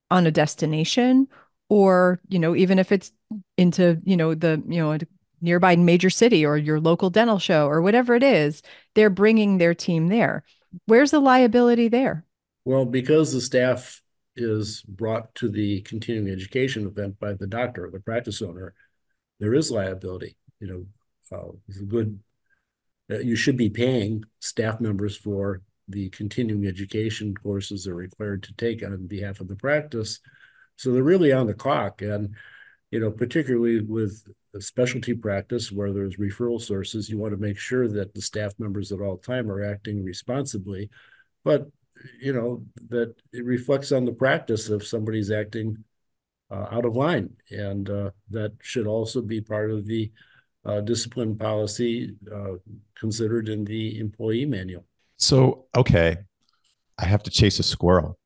on 0.09 0.25
a 0.25 0.31
destination 0.31 1.27
or, 1.69 2.21
you 2.29 2.39
know, 2.39 2.55
even 2.55 2.79
if 2.79 2.93
it's 2.93 3.11
into, 3.57 4.01
you 4.05 4.17
know, 4.17 4.35
the, 4.35 4.63
you 4.69 4.81
know, 4.81 4.97
nearby 5.43 5.77
major 5.77 6.11
city 6.11 6.47
or 6.47 6.57
your 6.57 6.81
local 6.81 7.11
dental 7.11 7.39
show 7.39 7.67
or 7.67 7.83
whatever 7.83 8.15
it 8.15 8.23
is, 8.23 8.63
they're 8.95 9.11
bringing 9.11 9.59
their 9.59 9.75
team 9.75 10.09
there. 10.09 10.45
Where's 10.87 11.11
the 11.11 11.21
liability 11.21 11.89
there? 11.89 12.25
Well, 12.65 12.85
because 12.85 13.33
the 13.33 13.41
staff 13.41 14.01
is 14.37 14.83
brought 14.83 15.35
to 15.35 15.49
the 15.49 15.83
continuing 15.83 16.33
education 16.33 16.87
event 16.87 17.19
by 17.19 17.35
the 17.35 17.47
doctor 17.47 17.87
or 17.87 17.91
the 17.91 18.01
practice 18.01 18.41
owner, 18.41 18.75
there 19.41 19.55
is 19.55 19.71
liability. 19.71 20.37
You 20.61 20.67
know, 20.69 21.37
uh, 21.37 21.53
good. 21.89 22.21
Uh, 23.11 23.19
you 23.19 23.37
should 23.37 23.57
be 23.57 23.71
paying 23.71 24.25
staff 24.39 24.81
members 24.81 25.17
for 25.17 25.63
the 25.89 26.09
continuing 26.11 26.67
education 26.67 27.35
courses 27.35 27.85
they're 27.85 27.95
required 27.95 28.43
to 28.45 28.55
take 28.55 28.85
on 28.85 29.07
behalf 29.07 29.41
of 29.41 29.49
the 29.49 29.57
practice. 29.57 30.21
So 30.77 30.93
they're 30.93 31.03
really 31.03 31.33
on 31.33 31.47
the 31.47 31.55
clock, 31.55 32.03
and 32.03 32.35
you 32.91 33.01
know, 33.01 33.11
particularly 33.11 33.81
with 33.81 34.23
specialty 34.61 35.15
practice 35.15 35.73
where 35.73 35.93
there's 35.93 36.17
referral 36.17 36.61
sources, 36.61 37.09
you 37.09 37.19
want 37.19 37.33
to 37.33 37.41
make 37.41 37.59
sure 37.59 37.89
that 37.89 38.15
the 38.15 38.21
staff 38.21 38.53
members 38.59 38.93
at 38.93 39.01
all 39.01 39.17
time 39.17 39.51
are 39.51 39.65
acting 39.65 40.05
responsibly. 40.05 40.91
But 41.45 41.69
you 42.21 42.33
know 42.33 42.65
that 42.89 43.15
it 43.33 43.45
reflects 43.45 43.93
on 43.93 44.05
the 44.05 44.13
practice 44.13 44.69
if 44.69 44.87
somebody's 44.87 45.31
acting 45.31 45.85
uh, 46.51 46.67
out 46.71 46.85
of 46.85 46.97
line, 46.97 47.31
and 47.51 47.89
uh, 47.89 48.11
that 48.31 48.53
should 48.61 48.87
also 48.87 49.23
be 49.23 49.41
part 49.41 49.71
of 49.71 49.87
the 49.87 50.11
uh, 50.65 50.81
discipline 50.81 51.37
policy 51.37 52.15
uh, 52.33 52.55
considered 52.99 53.49
in 53.49 53.65
the 53.65 53.99
employee 53.99 54.45
manual. 54.45 54.85
So, 55.17 55.67
okay, 55.77 56.17
I 56.99 57.05
have 57.05 57.23
to 57.25 57.31
chase 57.31 57.59
a 57.59 57.63
squirrel 57.63 58.19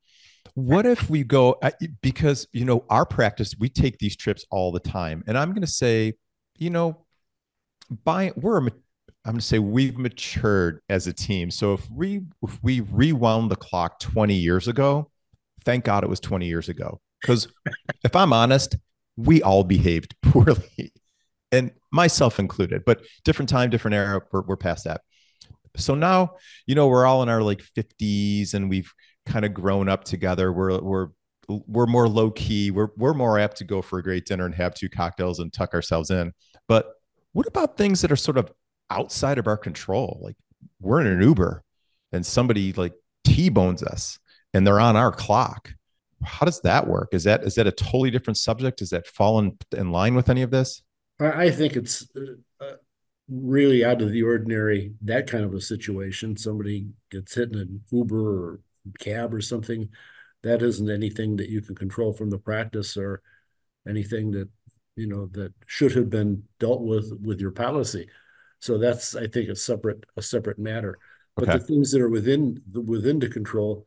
what 0.54 0.86
if 0.86 1.08
we 1.10 1.22
go 1.24 1.56
uh, 1.62 1.70
because 2.02 2.46
you 2.52 2.64
know 2.64 2.84
our 2.90 3.06
practice 3.06 3.54
we 3.58 3.68
take 3.68 3.98
these 3.98 4.16
trips 4.16 4.44
all 4.50 4.72
the 4.72 4.80
time 4.80 5.22
and 5.26 5.36
i'm 5.36 5.50
going 5.50 5.60
to 5.62 5.66
say 5.66 6.12
you 6.58 6.70
know 6.70 7.06
by 8.04 8.32
we're 8.36 8.58
i'm 8.58 8.68
going 9.24 9.36
to 9.36 9.42
say 9.42 9.58
we've 9.58 9.98
matured 9.98 10.80
as 10.88 11.06
a 11.06 11.12
team. 11.12 11.50
So 11.50 11.74
if 11.74 11.88
we 11.90 12.22
if 12.42 12.62
we 12.62 12.80
rewound 12.80 13.50
the 13.50 13.56
clock 13.56 14.00
20 14.00 14.34
years 14.34 14.68
ago 14.68 15.10
thank 15.64 15.84
god 15.84 16.04
it 16.04 16.10
was 16.10 16.20
20 16.20 16.46
years 16.46 16.68
ago. 16.68 17.00
Because 17.20 17.48
if 18.04 18.14
i'm 18.14 18.32
honest 18.32 18.76
we 19.16 19.42
all 19.42 19.64
behaved 19.64 20.14
poorly 20.22 20.92
and 21.52 21.70
myself 21.90 22.38
included 22.38 22.82
but 22.84 23.02
different 23.24 23.48
time 23.48 23.70
different 23.70 23.94
era 23.94 24.20
we're, 24.32 24.42
we're 24.42 24.56
past 24.56 24.84
that. 24.84 25.00
So 25.76 25.94
now 25.94 26.36
you 26.66 26.74
know 26.74 26.88
we're 26.88 27.06
all 27.06 27.22
in 27.22 27.28
our 27.28 27.42
like 27.42 27.62
50s 27.62 28.54
and 28.54 28.70
we've 28.70 28.92
kind 29.26 29.44
of 29.44 29.52
grown 29.52 29.88
up 29.88 30.04
together. 30.04 30.52
We're 30.52 30.80
we're 30.80 31.08
we're 31.48 31.86
more 31.86 32.08
low 32.08 32.30
key. 32.30 32.70
We're 32.70 32.88
we're 32.96 33.14
more 33.14 33.38
apt 33.38 33.58
to 33.58 33.64
go 33.64 33.82
for 33.82 33.98
a 33.98 34.02
great 34.02 34.26
dinner 34.26 34.46
and 34.46 34.54
have 34.54 34.74
two 34.74 34.88
cocktails 34.88 35.38
and 35.38 35.52
tuck 35.52 35.74
ourselves 35.74 36.10
in. 36.10 36.32
But 36.68 36.92
what 37.32 37.46
about 37.46 37.76
things 37.76 38.00
that 38.00 38.10
are 38.10 38.16
sort 38.16 38.38
of 38.38 38.50
outside 38.90 39.38
of 39.38 39.46
our 39.46 39.56
control? 39.56 40.18
Like 40.22 40.36
we're 40.80 41.00
in 41.00 41.06
an 41.06 41.20
Uber 41.20 41.62
and 42.12 42.24
somebody 42.24 42.72
like 42.72 42.94
T-bones 43.24 43.82
us 43.82 44.18
and 44.54 44.66
they're 44.66 44.80
on 44.80 44.96
our 44.96 45.12
clock. 45.12 45.74
How 46.24 46.46
does 46.46 46.60
that 46.62 46.86
work? 46.86 47.10
Is 47.12 47.24
that 47.24 47.44
is 47.44 47.54
that 47.56 47.66
a 47.66 47.72
totally 47.72 48.10
different 48.10 48.38
subject? 48.38 48.80
Is 48.80 48.90
that 48.90 49.06
fallen 49.06 49.58
in 49.76 49.92
line 49.92 50.14
with 50.14 50.28
any 50.30 50.42
of 50.42 50.50
this? 50.50 50.82
I 51.20 51.50
think 51.50 51.76
it's 51.76 52.06
uh, 52.16 52.64
uh, 52.64 52.72
really 53.28 53.84
out 53.84 54.02
of 54.02 54.12
the 54.12 54.22
ordinary. 54.22 54.92
That 55.02 55.26
kind 55.26 55.44
of 55.44 55.54
a 55.54 55.60
situation, 55.60 56.36
somebody 56.36 56.88
gets 57.10 57.34
hit 57.34 57.52
in 57.52 57.58
an 57.58 57.84
Uber 57.90 58.44
or 58.44 58.60
cab 58.98 59.34
or 59.34 59.40
something, 59.40 59.88
that 60.42 60.62
isn't 60.62 60.90
anything 60.90 61.36
that 61.36 61.48
you 61.48 61.60
can 61.60 61.74
control 61.74 62.12
from 62.12 62.30
the 62.30 62.38
practice 62.38 62.96
or 62.96 63.22
anything 63.88 64.30
that 64.32 64.48
you 64.96 65.06
know 65.06 65.26
that 65.32 65.52
should 65.66 65.94
have 65.94 66.10
been 66.10 66.42
dealt 66.58 66.82
with 66.82 67.12
with 67.22 67.40
your 67.40 67.50
policy. 67.50 68.08
So 68.60 68.78
that's 68.78 69.14
I 69.14 69.26
think 69.26 69.48
a 69.48 69.56
separate 69.56 70.04
a 70.16 70.22
separate 70.22 70.58
matter. 70.58 70.98
But 71.36 71.48
okay. 71.48 71.58
the 71.58 71.64
things 71.64 71.92
that 71.92 72.00
are 72.00 72.08
within 72.08 72.62
the 72.70 72.80
within 72.80 73.18
the 73.18 73.28
control, 73.28 73.86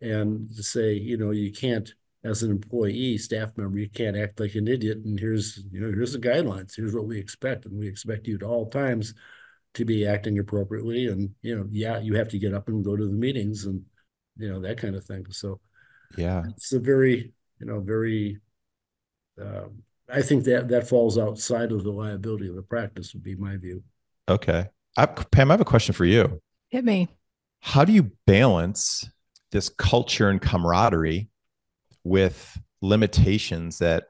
and 0.00 0.54
to 0.56 0.62
say 0.62 0.94
you 0.94 1.16
know 1.16 1.30
you 1.30 1.52
can't 1.52 1.92
as 2.24 2.42
an 2.42 2.50
employee 2.50 3.16
staff 3.16 3.56
member 3.56 3.78
you 3.78 3.88
can't 3.88 4.16
act 4.16 4.40
like 4.40 4.54
an 4.54 4.66
idiot 4.66 4.98
and 5.04 5.20
here's 5.20 5.62
you 5.70 5.80
know 5.80 5.88
here's 5.88 6.12
the 6.12 6.18
guidelines 6.18 6.74
here's 6.74 6.94
what 6.94 7.06
we 7.06 7.16
expect 7.18 7.64
and 7.64 7.78
we 7.78 7.86
expect 7.86 8.26
you 8.26 8.34
at 8.34 8.42
all 8.42 8.68
times 8.68 9.14
to 9.74 9.84
be 9.84 10.06
acting 10.06 10.38
appropriately 10.38 11.06
and 11.06 11.30
you 11.42 11.56
know 11.56 11.66
yeah 11.70 11.98
you 11.98 12.14
have 12.14 12.28
to 12.28 12.38
get 12.38 12.52
up 12.52 12.68
and 12.68 12.84
go 12.84 12.96
to 12.96 13.06
the 13.06 13.12
meetings 13.12 13.66
and 13.66 13.82
you 14.38 14.50
know, 14.50 14.60
that 14.60 14.78
kind 14.78 14.94
of 14.94 15.04
thing. 15.04 15.26
So 15.30 15.60
yeah, 16.16 16.44
it's 16.48 16.72
a 16.72 16.78
very, 16.78 17.32
you 17.60 17.66
know, 17.66 17.80
very, 17.80 18.38
um, 19.40 19.82
I 20.08 20.22
think 20.22 20.44
that 20.44 20.68
that 20.68 20.88
falls 20.88 21.18
outside 21.18 21.72
of 21.72 21.84
the 21.84 21.90
liability 21.90 22.48
of 22.48 22.54
the 22.54 22.62
practice 22.62 23.12
would 23.12 23.22
be 23.22 23.34
my 23.34 23.56
view. 23.56 23.82
Okay. 24.28 24.66
I, 24.96 25.06
Pam, 25.06 25.50
I 25.50 25.54
have 25.54 25.60
a 25.60 25.64
question 25.64 25.94
for 25.94 26.04
you. 26.04 26.40
Hit 26.70 26.84
me. 26.84 27.08
How 27.60 27.84
do 27.84 27.92
you 27.92 28.10
balance 28.26 29.08
this 29.52 29.68
culture 29.68 30.28
and 30.28 30.40
camaraderie 30.40 31.28
with 32.04 32.58
limitations 32.80 33.78
that 33.78 34.04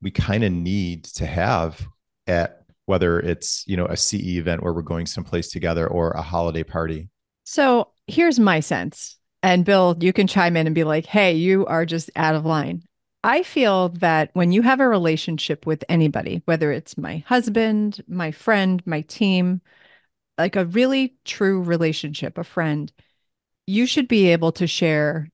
we 0.00 0.10
kind 0.10 0.44
of 0.44 0.52
need 0.52 1.04
to 1.04 1.26
have 1.26 1.86
at 2.26 2.58
whether 2.86 3.20
it's 3.20 3.64
you 3.66 3.76
know 3.76 3.86
a 3.86 3.96
CE 3.96 4.36
event 4.36 4.62
where 4.62 4.72
we're 4.72 4.82
going 4.82 5.06
someplace 5.06 5.50
together 5.50 5.86
or 5.86 6.10
a 6.10 6.22
holiday 6.22 6.62
party? 6.62 7.08
So 7.44 7.88
here's 8.06 8.38
my 8.38 8.60
sense. 8.60 9.18
And 9.42 9.64
Bill, 9.64 9.96
you 10.00 10.12
can 10.12 10.26
chime 10.26 10.56
in 10.56 10.66
and 10.66 10.74
be 10.74 10.84
like, 10.84 11.06
hey, 11.06 11.34
you 11.34 11.66
are 11.66 11.84
just 11.84 12.10
out 12.14 12.34
of 12.34 12.46
line. 12.46 12.84
I 13.24 13.42
feel 13.42 13.90
that 13.90 14.30
when 14.32 14.52
you 14.52 14.62
have 14.62 14.80
a 14.80 14.88
relationship 14.88 15.66
with 15.66 15.84
anybody, 15.88 16.42
whether 16.44 16.72
it's 16.72 16.98
my 16.98 17.18
husband, 17.26 18.02
my 18.08 18.32
friend, 18.32 18.82
my 18.84 19.02
team, 19.02 19.60
like 20.38 20.56
a 20.56 20.64
really 20.64 21.14
true 21.24 21.62
relationship, 21.62 22.36
a 22.38 22.44
friend, 22.44 22.92
you 23.66 23.86
should 23.86 24.08
be 24.08 24.28
able 24.28 24.52
to 24.52 24.66
share 24.66 25.28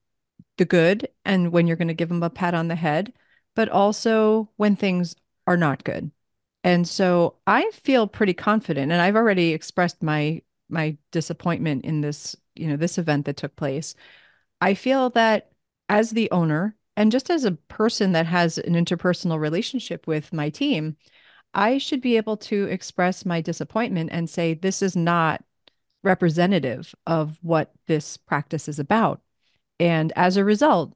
the 0.58 0.64
good 0.64 1.08
and 1.24 1.52
when 1.52 1.66
you're 1.66 1.76
going 1.76 1.88
to 1.88 1.94
give 1.94 2.08
them 2.08 2.22
a 2.22 2.30
pat 2.30 2.54
on 2.54 2.68
the 2.68 2.74
head, 2.74 3.12
but 3.56 3.68
also 3.68 4.50
when 4.56 4.76
things 4.76 5.16
are 5.46 5.56
not 5.56 5.84
good. 5.84 6.10
And 6.64 6.86
so 6.86 7.36
I 7.46 7.70
feel 7.72 8.06
pretty 8.06 8.34
confident 8.34 8.92
and 8.92 9.00
I've 9.00 9.16
already 9.16 9.52
expressed 9.52 10.02
my 10.02 10.42
my 10.68 10.98
disappointment 11.12 11.86
in 11.86 12.02
this 12.02 12.36
you 12.58 12.66
know 12.66 12.76
this 12.76 12.98
event 12.98 13.26
that 13.26 13.36
took 13.36 13.54
place 13.56 13.94
i 14.60 14.74
feel 14.74 15.10
that 15.10 15.50
as 15.88 16.10
the 16.10 16.30
owner 16.30 16.76
and 16.96 17.12
just 17.12 17.30
as 17.30 17.44
a 17.44 17.52
person 17.52 18.12
that 18.12 18.26
has 18.26 18.58
an 18.58 18.74
interpersonal 18.74 19.38
relationship 19.38 20.06
with 20.06 20.32
my 20.32 20.50
team 20.50 20.96
i 21.54 21.78
should 21.78 22.00
be 22.00 22.16
able 22.16 22.36
to 22.36 22.64
express 22.64 23.24
my 23.24 23.40
disappointment 23.40 24.10
and 24.12 24.28
say 24.28 24.54
this 24.54 24.82
is 24.82 24.96
not 24.96 25.42
representative 26.02 26.94
of 27.06 27.38
what 27.42 27.72
this 27.88 28.16
practice 28.16 28.68
is 28.68 28.78
about. 28.78 29.20
And 29.80 30.12
as 30.16 30.36
a 30.36 30.44
result 30.44 30.94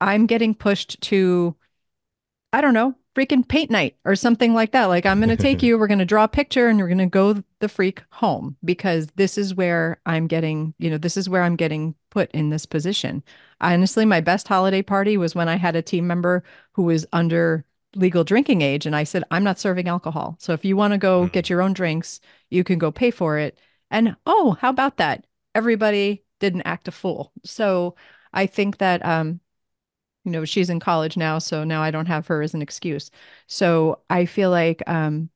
i'm 0.00 0.26
getting 0.26 0.54
pushed 0.54 1.00
to 1.00 1.56
i 2.52 2.60
don't 2.60 2.74
know 2.74 2.94
freaking 3.14 3.46
paint 3.46 3.70
night 3.70 3.96
or 4.04 4.16
something 4.16 4.54
like 4.54 4.72
that. 4.72 4.86
Like, 4.86 5.06
I'm 5.06 5.20
going 5.20 5.34
to 5.34 5.36
take 5.36 5.62
you, 5.62 5.78
we're 5.78 5.86
going 5.86 5.98
to 5.98 6.04
draw 6.04 6.24
a 6.24 6.28
picture 6.28 6.68
and 6.68 6.78
we're 6.78 6.88
going 6.88 6.98
to 6.98 7.06
go 7.06 7.42
the 7.60 7.68
freak 7.68 8.02
home 8.10 8.56
because 8.64 9.06
this 9.16 9.38
is 9.38 9.54
where 9.54 10.00
I'm 10.06 10.26
getting, 10.26 10.74
you 10.78 10.90
know, 10.90 10.98
this 10.98 11.16
is 11.16 11.28
where 11.28 11.42
I'm 11.42 11.56
getting 11.56 11.94
put 12.10 12.30
in 12.32 12.50
this 12.50 12.66
position. 12.66 13.22
Honestly, 13.60 14.04
my 14.04 14.20
best 14.20 14.48
holiday 14.48 14.82
party 14.82 15.16
was 15.16 15.34
when 15.34 15.48
I 15.48 15.56
had 15.56 15.76
a 15.76 15.82
team 15.82 16.06
member 16.06 16.42
who 16.72 16.82
was 16.82 17.06
under 17.12 17.64
legal 17.96 18.24
drinking 18.24 18.62
age. 18.62 18.86
And 18.86 18.96
I 18.96 19.04
said, 19.04 19.24
I'm 19.30 19.44
not 19.44 19.58
serving 19.58 19.88
alcohol. 19.88 20.36
So 20.40 20.52
if 20.52 20.64
you 20.64 20.76
want 20.76 20.92
to 20.92 20.98
go 20.98 21.26
mm. 21.26 21.32
get 21.32 21.48
your 21.48 21.62
own 21.62 21.72
drinks, 21.72 22.20
you 22.50 22.64
can 22.64 22.78
go 22.78 22.90
pay 22.90 23.10
for 23.10 23.38
it. 23.38 23.58
And 23.90 24.16
oh, 24.26 24.56
how 24.60 24.70
about 24.70 24.96
that? 24.96 25.26
Everybody 25.54 26.24
didn't 26.40 26.62
act 26.62 26.88
a 26.88 26.92
fool. 26.92 27.32
So 27.44 27.94
I 28.32 28.46
think 28.46 28.78
that 28.78 29.04
um, 29.04 29.40
you 30.24 30.30
know 30.30 30.44
she's 30.44 30.70
in 30.70 30.80
college 30.80 31.16
now 31.16 31.38
so 31.38 31.64
now 31.64 31.82
i 31.82 31.90
don't 31.90 32.06
have 32.06 32.26
her 32.26 32.42
as 32.42 32.54
an 32.54 32.62
excuse 32.62 33.10
so 33.46 34.00
i 34.10 34.24
feel 34.26 34.50
like 34.50 34.82
um 34.86 35.28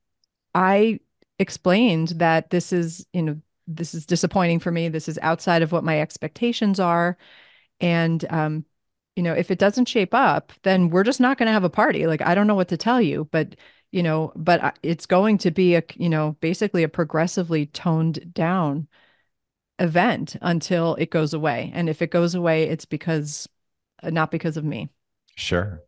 i 0.54 0.98
explained 1.38 2.08
that 2.16 2.50
this 2.50 2.72
is 2.72 3.06
you 3.12 3.22
know 3.22 3.40
this 3.68 3.94
is 3.94 4.06
disappointing 4.06 4.58
for 4.58 4.72
me. 4.72 4.88
This 4.88 5.08
is 5.08 5.18
outside 5.22 5.62
of 5.62 5.72
what 5.72 5.84
my 5.84 6.00
expectations 6.00 6.80
are. 6.80 7.16
And, 7.80 8.24
um, 8.30 8.64
you 9.16 9.22
know, 9.22 9.34
if 9.34 9.50
it 9.50 9.58
doesn't 9.58 9.88
shape 9.88 10.14
up, 10.14 10.52
then 10.62 10.90
we're 10.90 11.04
just 11.04 11.20
not 11.20 11.38
going 11.38 11.48
to 11.48 11.52
have 11.52 11.64
a 11.64 11.70
party. 11.70 12.06
Like, 12.06 12.22
I 12.22 12.34
don't 12.34 12.46
know 12.46 12.54
what 12.54 12.68
to 12.68 12.76
tell 12.76 13.00
you, 13.00 13.28
but, 13.30 13.56
you 13.92 14.02
know, 14.02 14.32
but 14.36 14.78
it's 14.82 15.06
going 15.06 15.38
to 15.38 15.50
be 15.50 15.74
a, 15.76 15.82
you 15.96 16.08
know, 16.08 16.36
basically 16.40 16.82
a 16.82 16.88
progressively 16.88 17.66
toned 17.66 18.32
down 18.34 18.88
event 19.78 20.36
until 20.42 20.94
it 20.96 21.10
goes 21.10 21.34
away. 21.34 21.70
And 21.74 21.88
if 21.88 22.02
it 22.02 22.10
goes 22.10 22.34
away, 22.34 22.64
it's 22.64 22.84
because, 22.84 23.48
Uh, 24.02 24.10
not 24.10 24.30
because 24.30 24.56
of 24.56 24.64
me. 24.64 24.90
Sure. 25.36 25.82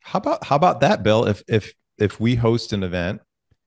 How 0.00 0.18
about, 0.18 0.44
how 0.44 0.56
about 0.56 0.80
that, 0.80 1.02
Bill? 1.02 1.26
If, 1.26 1.42
if, 1.48 1.72
if 1.98 2.20
we 2.20 2.34
host 2.34 2.72
an 2.72 2.82
event 2.82 3.20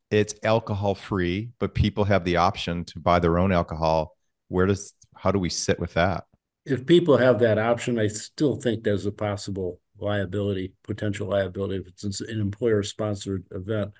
it's 0.10 0.36
alcohol 0.44 0.96
free, 0.96 1.50
but 1.60 1.75
people 1.75 2.06
have 2.06 2.24
the 2.24 2.38
option 2.38 2.86
to 2.86 3.00
buy 3.00 3.20
their 3.20 3.38
own 3.38 3.51
alcohol. 3.51 4.16
Where 4.48 4.66
does 4.66 4.94
how 5.16 5.32
do 5.32 5.39
we 5.39 5.50
sit 5.50 5.80
with 5.80 5.94
that? 5.96 6.25
If 6.66 6.86
people 6.86 7.18
have 7.18 7.39
that 7.39 7.58
option, 7.58 8.00
I 8.00 8.08
still 8.08 8.56
think 8.56 8.84
there's 8.84 9.06
a 9.06 9.12
possible 9.12 9.80
liability, 10.00 10.74
potential 10.84 11.27
liability 11.27 11.77
if 11.77 11.88
it's 11.88 12.22
an 12.22 12.39
employer 12.39 12.84
sponsored 12.84 13.46
event. 13.51 13.92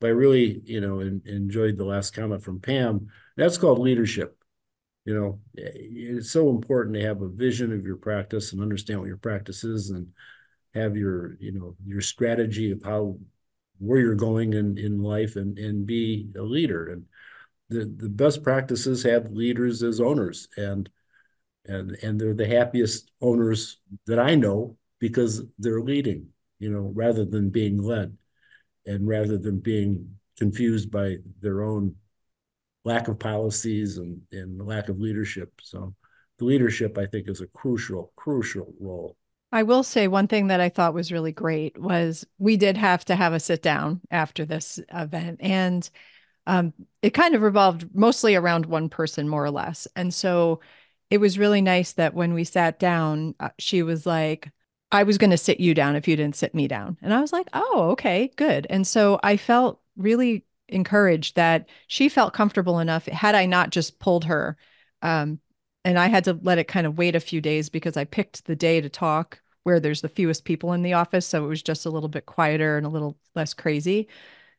But 0.00 0.08
I 0.08 0.10
really, 0.10 0.60
you 0.64 0.80
know, 0.80 1.00
in, 1.00 1.22
enjoyed 1.24 1.78
the 1.78 1.84
last 1.84 2.14
comment 2.14 2.42
from 2.42 2.60
Pam. 2.60 3.08
That's 3.36 3.58
called 3.58 3.78
leadership. 3.78 4.36
You 5.06 5.14
know, 5.14 5.40
it's 5.54 6.32
so 6.32 6.50
important 6.50 6.96
to 6.96 7.02
have 7.02 7.22
a 7.22 7.28
vision 7.28 7.72
of 7.72 7.86
your 7.86 7.96
practice 7.96 8.52
and 8.52 8.60
understand 8.60 8.98
what 8.98 9.06
your 9.06 9.16
practice 9.16 9.62
is 9.62 9.90
and 9.90 10.08
have 10.74 10.96
your, 10.96 11.36
you 11.38 11.52
know, 11.52 11.76
your 11.86 12.00
strategy 12.00 12.72
of 12.72 12.82
how 12.82 13.16
where 13.78 14.00
you're 14.00 14.16
going 14.16 14.54
in, 14.54 14.76
in 14.76 15.00
life 15.00 15.36
and, 15.36 15.58
and 15.58 15.86
be 15.86 16.28
a 16.36 16.42
leader. 16.42 16.88
And 16.88 17.04
the, 17.68 17.84
the 17.84 18.08
best 18.08 18.42
practices 18.42 19.04
have 19.04 19.30
leaders 19.30 19.82
as 19.82 20.00
owners 20.00 20.48
and 20.56 20.90
and 21.66 21.96
and 22.02 22.20
they're 22.20 22.34
the 22.34 22.46
happiest 22.46 23.10
owners 23.20 23.78
that 24.06 24.18
I 24.18 24.34
know 24.34 24.76
because 24.98 25.42
they're 25.58 25.82
leading, 25.82 26.28
you 26.58 26.70
know, 26.70 26.92
rather 26.94 27.24
than 27.24 27.50
being 27.50 27.78
led 27.78 28.16
and 28.86 29.06
rather 29.06 29.38
than 29.38 29.60
being 29.60 30.16
confused 30.36 30.90
by 30.90 31.16
their 31.40 31.62
own 31.62 31.94
lack 32.86 33.08
of 33.08 33.18
policies 33.18 33.98
and, 33.98 34.20
and 34.30 34.64
lack 34.64 34.88
of 34.88 35.00
leadership. 35.00 35.52
So 35.60 35.92
the 36.38 36.44
leadership, 36.44 36.96
I 36.96 37.06
think, 37.06 37.28
is 37.28 37.40
a 37.40 37.48
crucial, 37.48 38.12
crucial 38.14 38.72
role. 38.80 39.16
I 39.50 39.64
will 39.64 39.82
say 39.82 40.06
one 40.06 40.28
thing 40.28 40.46
that 40.46 40.60
I 40.60 40.68
thought 40.68 40.94
was 40.94 41.10
really 41.10 41.32
great 41.32 41.76
was 41.78 42.24
we 42.38 42.56
did 42.56 42.76
have 42.76 43.04
to 43.06 43.16
have 43.16 43.32
a 43.32 43.40
sit 43.40 43.60
down 43.60 44.00
after 44.10 44.44
this 44.44 44.78
event. 44.94 45.38
And 45.40 45.88
um, 46.46 46.72
it 47.02 47.10
kind 47.10 47.34
of 47.34 47.42
revolved 47.42 47.88
mostly 47.92 48.36
around 48.36 48.66
one 48.66 48.88
person, 48.88 49.28
more 49.28 49.44
or 49.44 49.50
less. 49.50 49.88
And 49.96 50.14
so 50.14 50.60
it 51.10 51.18
was 51.18 51.40
really 51.40 51.62
nice 51.62 51.92
that 51.94 52.14
when 52.14 52.34
we 52.34 52.44
sat 52.44 52.78
down, 52.78 53.34
uh, 53.40 53.48
she 53.58 53.82
was 53.82 54.06
like, 54.06 54.48
I 54.92 55.02
was 55.02 55.18
going 55.18 55.30
to 55.30 55.36
sit 55.36 55.58
you 55.58 55.74
down 55.74 55.96
if 55.96 56.06
you 56.06 56.14
didn't 56.14 56.36
sit 56.36 56.54
me 56.54 56.68
down. 56.68 56.98
And 57.02 57.12
I 57.12 57.20
was 57.20 57.32
like, 57.32 57.48
oh, 57.52 57.90
okay, 57.92 58.30
good. 58.36 58.68
And 58.70 58.86
so 58.86 59.18
I 59.24 59.36
felt 59.36 59.80
really 59.96 60.44
encouraged 60.68 61.36
that 61.36 61.68
she 61.86 62.08
felt 62.08 62.34
comfortable 62.34 62.78
enough. 62.78 63.06
Had 63.06 63.34
I 63.34 63.46
not 63.46 63.70
just 63.70 63.98
pulled 63.98 64.24
her 64.24 64.56
um, 65.02 65.40
and 65.84 65.98
I 65.98 66.08
had 66.08 66.24
to 66.24 66.38
let 66.42 66.58
it 66.58 66.68
kind 66.68 66.86
of 66.86 66.98
wait 66.98 67.14
a 67.14 67.20
few 67.20 67.40
days 67.40 67.68
because 67.68 67.96
I 67.96 68.04
picked 68.04 68.46
the 68.46 68.56
day 68.56 68.80
to 68.80 68.88
talk 68.88 69.40
where 69.62 69.80
there's 69.80 70.00
the 70.00 70.08
fewest 70.08 70.44
people 70.44 70.72
in 70.72 70.82
the 70.82 70.92
office. 70.92 71.26
So 71.26 71.44
it 71.44 71.48
was 71.48 71.62
just 71.62 71.86
a 71.86 71.90
little 71.90 72.08
bit 72.08 72.26
quieter 72.26 72.76
and 72.76 72.86
a 72.86 72.90
little 72.90 73.16
less 73.34 73.54
crazy. 73.54 74.08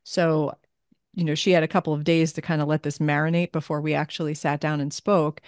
So, 0.03 0.57
you 1.15 1.23
know, 1.23 1.35
she 1.35 1.51
had 1.51 1.63
a 1.63 1.67
couple 1.67 1.93
of 1.93 2.03
days 2.03 2.33
to 2.33 2.41
kind 2.41 2.61
of 2.61 2.67
let 2.67 2.83
this 2.83 2.99
marinate 2.99 3.51
before 3.51 3.81
we 3.81 3.93
actually 3.93 4.33
sat 4.33 4.59
down 4.59 4.81
and 4.81 4.93
spoke. 4.93 5.41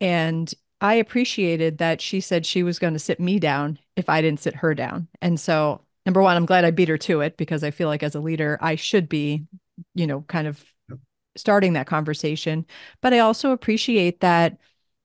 And 0.00 0.52
I 0.80 0.94
appreciated 0.94 1.78
that 1.78 2.00
she 2.00 2.20
said 2.20 2.44
she 2.44 2.62
was 2.62 2.78
going 2.78 2.92
to 2.92 2.98
sit 2.98 3.20
me 3.20 3.38
down 3.38 3.78
if 3.96 4.08
I 4.08 4.20
didn't 4.20 4.40
sit 4.40 4.56
her 4.56 4.74
down. 4.74 5.08
And 5.22 5.38
so, 5.38 5.80
number 6.04 6.20
one, 6.20 6.36
I'm 6.36 6.46
glad 6.46 6.64
I 6.64 6.70
beat 6.72 6.88
her 6.88 6.98
to 6.98 7.20
it 7.22 7.36
because 7.36 7.64
I 7.64 7.70
feel 7.70 7.88
like 7.88 8.02
as 8.02 8.14
a 8.14 8.20
leader, 8.20 8.58
I 8.60 8.74
should 8.74 9.08
be, 9.08 9.46
you 9.94 10.06
know, 10.06 10.22
kind 10.22 10.46
of 10.46 10.64
starting 11.36 11.72
that 11.72 11.86
conversation. 11.86 12.64
But 13.00 13.12
I 13.12 13.18
also 13.20 13.50
appreciate 13.50 14.20
that 14.20 14.58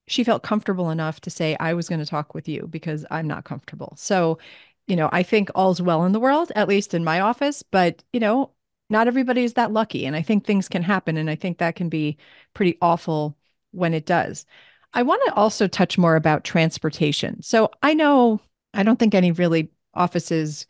she 0.06 0.24
felt 0.24 0.42
comfortable 0.42 0.90
enough 0.90 1.20
to 1.20 1.30
say, 1.30 1.56
I 1.60 1.74
was 1.74 1.88
going 1.88 2.00
to 2.00 2.06
talk 2.06 2.34
with 2.34 2.48
you 2.48 2.66
because 2.68 3.06
I'm 3.10 3.26
not 3.26 3.44
comfortable. 3.44 3.94
So, 3.96 4.38
you 4.86 4.96
know, 4.96 5.08
I 5.12 5.22
think 5.22 5.50
all's 5.54 5.80
well 5.80 6.04
in 6.04 6.12
the 6.12 6.20
world, 6.20 6.50
at 6.56 6.68
least 6.68 6.94
in 6.94 7.04
my 7.04 7.20
office, 7.20 7.62
but, 7.62 8.02
you 8.12 8.20
know, 8.20 8.50
not 8.88 9.06
everybody 9.06 9.44
is 9.44 9.52
that 9.54 9.72
lucky. 9.72 10.04
And 10.04 10.16
I 10.16 10.22
think 10.22 10.44
things 10.44 10.68
can 10.68 10.82
happen. 10.82 11.16
And 11.16 11.30
I 11.30 11.36
think 11.36 11.58
that 11.58 11.76
can 11.76 11.88
be 11.88 12.16
pretty 12.54 12.76
awful 12.82 13.36
when 13.70 13.94
it 13.94 14.04
does. 14.04 14.46
I 14.92 15.04
want 15.04 15.22
to 15.26 15.34
also 15.34 15.68
touch 15.68 15.96
more 15.96 16.16
about 16.16 16.42
transportation. 16.42 17.40
So 17.42 17.70
I 17.82 17.94
know 17.94 18.40
I 18.74 18.82
don't 18.82 18.98
think 18.98 19.14
any 19.14 19.30
really 19.30 19.70
offices 19.94 20.66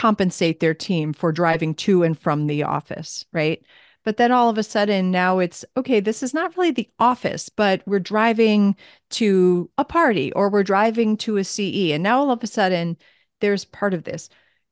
compensate 0.00 0.60
their 0.60 0.72
team 0.72 1.12
for 1.12 1.30
driving 1.30 1.74
to 1.74 2.02
and 2.02 2.18
from 2.18 2.46
the 2.46 2.62
office, 2.62 3.26
right? 3.34 3.62
But 4.02 4.16
then 4.16 4.32
all 4.32 4.48
of 4.48 4.56
a 4.56 4.62
sudden, 4.62 5.10
now 5.10 5.40
it's 5.40 5.62
okay, 5.76 6.00
this 6.00 6.22
is 6.22 6.32
not 6.32 6.56
really 6.56 6.70
the 6.70 6.88
office, 6.98 7.50
but 7.50 7.82
we're 7.84 7.98
driving 7.98 8.76
to 9.10 9.70
a 9.76 9.84
party 9.84 10.32
or 10.32 10.48
we're 10.48 10.62
driving 10.62 11.18
to 11.18 11.36
a 11.36 11.44
CE. 11.44 11.92
And 11.92 12.02
now 12.02 12.20
all 12.20 12.30
of 12.30 12.42
a 12.42 12.46
sudden, 12.46 12.96
there's 13.40 13.66
part 13.66 13.92
of 13.92 14.04
this. 14.04 14.30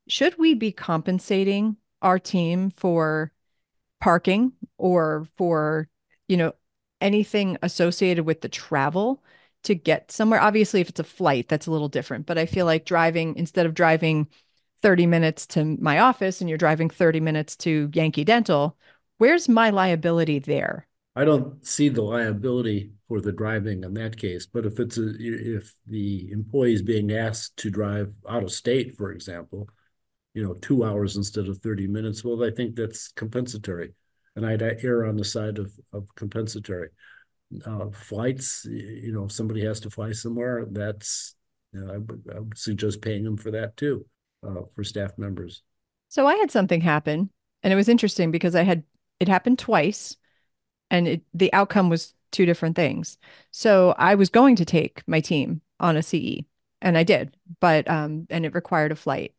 Should 0.08 0.38
we 0.38 0.54
be 0.54 0.72
compensating 0.72 1.76
our 2.00 2.18
team 2.18 2.70
for 2.70 3.30
parking 4.00 4.52
or 4.78 5.26
for, 5.36 5.90
you 6.26 6.38
know, 6.38 6.54
anything 7.02 7.58
associated 7.60 8.24
with 8.24 8.40
the 8.40 8.48
travel 8.48 9.22
to 9.64 9.74
get 9.74 10.10
somewhere? 10.10 10.40
Obviously, 10.40 10.80
if 10.80 10.88
it's 10.88 11.00
a 11.00 11.04
flight, 11.04 11.50
that's 11.50 11.66
a 11.66 11.70
little 11.70 11.90
different. 11.90 12.24
But 12.24 12.38
I 12.38 12.46
feel 12.46 12.64
like 12.64 12.86
driving, 12.86 13.36
instead 13.36 13.66
of 13.66 13.74
driving 13.74 14.28
30 14.82 15.06
minutes 15.06 15.46
to 15.48 15.64
my 15.64 15.98
office 15.98 16.40
and 16.40 16.48
you're 16.48 16.58
driving 16.58 16.90
30 16.90 17.20
minutes 17.20 17.56
to 17.56 17.90
Yankee 17.92 18.24
Dental, 18.24 18.76
Where's 19.18 19.48
my 19.48 19.70
liability 19.70 20.38
there? 20.38 20.86
I 21.16 21.24
don't 21.24 21.64
see 21.66 21.88
the 21.88 22.02
liability 22.02 22.92
for 23.08 23.20
the 23.20 23.32
driving 23.32 23.82
in 23.82 23.94
that 23.94 24.16
case, 24.16 24.46
but 24.46 24.64
if 24.64 24.78
it's 24.78 24.96
a, 24.96 25.12
if 25.18 25.74
the 25.86 26.30
employee 26.30 26.74
is 26.74 26.82
being 26.82 27.10
asked 27.10 27.56
to 27.58 27.70
drive 27.70 28.14
out 28.28 28.44
of 28.44 28.52
state, 28.52 28.96
for 28.96 29.10
example, 29.10 29.68
you 30.34 30.44
know, 30.44 30.54
two 30.54 30.84
hours 30.84 31.16
instead 31.16 31.48
of 31.48 31.58
30 31.58 31.88
minutes, 31.88 32.24
well, 32.24 32.44
I 32.44 32.52
think 32.52 32.76
that's 32.76 33.08
compensatory. 33.08 33.92
And 34.36 34.46
I'd 34.46 34.62
err 34.62 35.04
on 35.04 35.16
the 35.16 35.24
side 35.24 35.58
of, 35.58 35.72
of 35.92 36.06
compensatory. 36.14 36.90
Uh, 37.66 37.90
flights, 37.90 38.64
you 38.66 39.10
know, 39.12 39.24
if 39.24 39.32
somebody 39.32 39.64
has 39.64 39.80
to 39.80 39.90
fly 39.90 40.12
somewhere, 40.12 40.64
that's, 40.70 41.34
you 41.72 41.80
know, 41.80 41.92
I 41.92 42.36
I 42.36 42.40
would 42.40 42.56
suggest 42.56 43.02
paying 43.02 43.24
them 43.24 43.38
for 43.38 43.50
that 43.50 43.76
too, 43.76 44.06
uh, 44.46 44.62
for 44.74 44.84
staff 44.84 45.12
members. 45.18 45.62
So 46.08 46.26
I 46.26 46.34
had 46.36 46.50
something 46.50 46.80
happen 46.80 47.30
and 47.62 47.72
it 47.72 47.76
was 47.76 47.88
interesting 47.88 48.30
because 48.30 48.54
I 48.54 48.62
had 48.62 48.82
it 49.20 49.28
happened 49.28 49.58
twice 49.58 50.16
and 50.90 51.08
it, 51.08 51.22
the 51.34 51.52
outcome 51.52 51.88
was 51.88 52.14
two 52.30 52.46
different 52.46 52.76
things. 52.76 53.18
So 53.50 53.94
I 53.98 54.14
was 54.14 54.30
going 54.30 54.56
to 54.56 54.64
take 54.64 55.02
my 55.06 55.20
team 55.20 55.60
on 55.80 55.96
a 55.96 56.02
CE 56.02 56.44
and 56.80 56.96
I 56.96 57.02
did, 57.02 57.36
but 57.60 57.88
um 57.90 58.26
and 58.30 58.46
it 58.46 58.54
required 58.54 58.92
a 58.92 58.96
flight. 58.96 59.34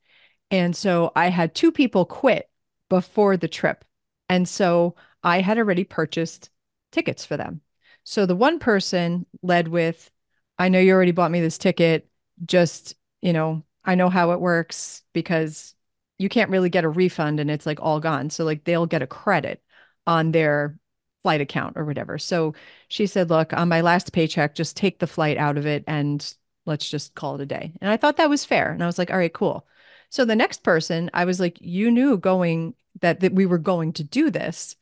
And 0.51 0.75
so 0.75 1.11
I 1.15 1.29
had 1.29 1.53
two 1.53 1.71
people 1.71 2.05
quit 2.05 2.49
before 2.89 3.37
the 3.37 3.47
trip. 3.47 3.85
And 4.27 4.47
so 4.47 4.95
I 5.23 5.41
had 5.41 5.57
already 5.57 5.83
purchased 5.83 6.49
tickets 6.91 7.25
for 7.25 7.37
them. 7.37 7.61
So 8.03 8.25
the 8.25 8.35
one 8.35 8.59
person 8.59 9.25
led 9.41 9.67
with 9.67 10.11
I 10.57 10.67
know 10.69 10.79
you 10.79 10.91
already 10.91 11.11
bought 11.11 11.31
me 11.31 11.39
this 11.39 11.57
ticket, 11.57 12.09
just, 12.45 12.95
you 13.21 13.31
know, 13.31 13.63
I 13.89 13.95
know 13.95 14.09
how 14.09 14.33
it 14.33 14.39
works 14.39 15.01
because 15.13 15.73
you 16.19 16.29
can't 16.29 16.51
really 16.51 16.69
get 16.69 16.83
a 16.83 16.89
refund 16.89 17.39
and 17.39 17.49
it's 17.49 17.65
like 17.65 17.81
all 17.81 17.99
gone. 17.99 18.29
So 18.29 18.45
like 18.45 18.63
they'll 18.63 18.85
get 18.85 19.01
a 19.01 19.07
credit 19.07 19.63
on 20.05 20.31
their 20.31 20.77
flight 21.23 21.41
account 21.41 21.75
or 21.75 21.85
whatever. 21.85 22.19
So 22.19 22.53
she 22.87 23.07
said, 23.07 23.31
Look, 23.31 23.51
on 23.51 23.67
my 23.67 23.81
last 23.81 24.13
paycheck, 24.13 24.53
just 24.53 24.77
take 24.77 24.99
the 24.99 25.07
flight 25.07 25.37
out 25.37 25.57
of 25.57 25.65
it 25.65 25.83
and 25.87 26.23
let's 26.67 26.87
just 26.87 27.15
call 27.15 27.33
it 27.33 27.41
a 27.41 27.47
day. 27.47 27.73
And 27.81 27.89
I 27.89 27.97
thought 27.97 28.17
that 28.17 28.29
was 28.29 28.45
fair. 28.45 28.71
And 28.71 28.83
I 28.83 28.85
was 28.85 28.99
like, 28.99 29.09
All 29.09 29.17
right, 29.17 29.33
cool. 29.33 29.65
So 30.09 30.23
the 30.23 30.35
next 30.35 30.61
person, 30.63 31.09
I 31.11 31.25
was 31.25 31.39
like, 31.39 31.57
You 31.59 31.89
knew 31.89 32.15
going 32.19 32.75
that, 33.01 33.21
that 33.21 33.33
we 33.33 33.47
were 33.47 33.57
going 33.57 33.93
to 33.93 34.03
do 34.03 34.29
this. 34.29 34.75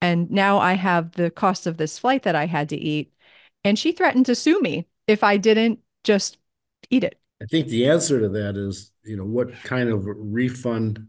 And 0.00 0.30
now 0.30 0.58
I 0.58 0.72
have 0.72 1.12
the 1.12 1.30
cost 1.30 1.66
of 1.66 1.76
this 1.76 1.98
flight 1.98 2.22
that 2.22 2.34
I 2.34 2.46
had 2.46 2.70
to 2.70 2.78
eat. 2.78 3.12
And 3.62 3.78
she 3.78 3.92
threatened 3.92 4.24
to 4.24 4.34
sue 4.34 4.58
me 4.62 4.86
if 5.06 5.22
I 5.22 5.36
didn't 5.36 5.80
just 6.02 6.38
eat 6.88 7.04
it. 7.04 7.17
I 7.40 7.46
think 7.46 7.68
the 7.68 7.88
answer 7.88 8.20
to 8.20 8.28
that 8.30 8.56
is, 8.56 8.90
you 9.04 9.16
know, 9.16 9.24
what 9.24 9.52
kind 9.62 9.88
of 9.88 10.04
refund 10.06 11.06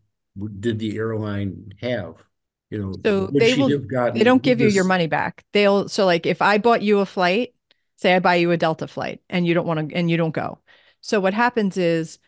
did 0.59 0.79
the 0.79 0.97
airline 0.97 1.73
have? 1.81 2.23
you 2.71 2.77
know 2.77 2.93
so 3.03 3.25
they 3.33 3.55
will 3.55 3.67
they 4.13 4.23
don't 4.23 4.43
give 4.43 4.59
this... 4.59 4.71
you 4.71 4.75
your 4.75 4.83
money 4.83 5.07
back 5.07 5.43
they'll 5.53 5.89
so 5.89 6.05
like 6.05 6.27
if 6.27 6.39
i 6.39 6.59
bought 6.59 6.83
you 6.83 6.99
a 6.99 7.05
flight 7.07 7.55
say 7.95 8.13
i 8.13 8.19
buy 8.19 8.35
you 8.35 8.51
a 8.51 8.57
delta 8.57 8.87
flight 8.87 9.23
and 9.27 9.47
you 9.47 9.55
don't 9.55 9.65
want 9.65 9.89
to 9.89 9.95
and 9.95 10.11
you 10.11 10.17
don't 10.17 10.35
go 10.35 10.59
so 11.01 11.19
what 11.19 11.33
happens 11.33 11.77
is 11.77 12.19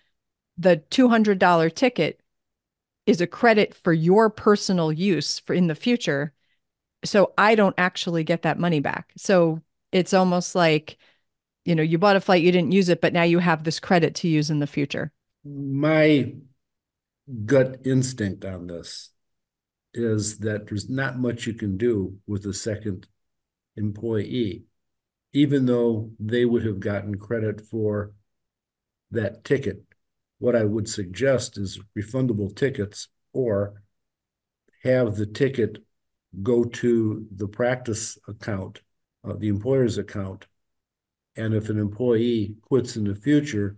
the 0.57 0.77
$200 0.89 1.75
ticket 1.75 2.21
is 3.05 3.21
a 3.21 3.27
credit 3.27 3.75
for 3.75 3.93
your 3.93 4.31
personal 4.31 4.91
use 4.91 5.37
for 5.37 5.53
in 5.53 5.67
the 5.67 5.75
future 5.75 6.33
so 7.03 7.33
I 7.37 7.55
don't 7.55 7.75
actually 7.77 8.23
get 8.23 8.43
that 8.43 8.59
money 8.59 8.79
back. 8.79 9.11
So 9.17 9.61
it's 9.91 10.13
almost 10.13 10.55
like, 10.55 10.97
you 11.65 11.75
know, 11.75 11.83
you 11.83 11.97
bought 11.97 12.15
a 12.15 12.21
flight, 12.21 12.43
you 12.43 12.51
didn't 12.51 12.71
use 12.71 12.89
it, 12.89 13.01
but 13.01 13.13
now 13.13 13.23
you 13.23 13.39
have 13.39 13.63
this 13.63 13.79
credit 13.79 14.15
to 14.15 14.27
use 14.27 14.49
in 14.49 14.59
the 14.59 14.67
future. 14.67 15.11
My 15.43 16.33
gut 17.45 17.81
instinct 17.85 18.45
on 18.45 18.67
this 18.67 19.11
is 19.93 20.39
that 20.39 20.67
there's 20.67 20.89
not 20.89 21.19
much 21.19 21.45
you 21.45 21.53
can 21.53 21.77
do 21.77 22.17
with 22.27 22.45
a 22.45 22.53
second 22.53 23.07
employee, 23.75 24.63
even 25.33 25.65
though 25.65 26.11
they 26.19 26.45
would 26.45 26.65
have 26.65 26.79
gotten 26.79 27.17
credit 27.17 27.61
for 27.61 28.13
that 29.11 29.43
ticket. 29.43 29.83
What 30.39 30.55
I 30.55 30.63
would 30.63 30.89
suggest 30.89 31.57
is 31.57 31.79
refundable 31.97 32.55
tickets 32.55 33.09
or 33.33 33.83
have 34.83 35.15
the 35.15 35.25
ticket 35.25 35.77
go 36.41 36.63
to 36.63 37.27
the 37.35 37.47
practice 37.47 38.17
account, 38.27 38.81
uh, 39.23 39.33
the 39.33 39.49
employer's 39.49 39.97
account. 39.97 40.47
And 41.35 41.53
if 41.53 41.69
an 41.69 41.79
employee 41.79 42.55
quits 42.61 42.97
in 42.97 43.05
the 43.05 43.15
future, 43.15 43.77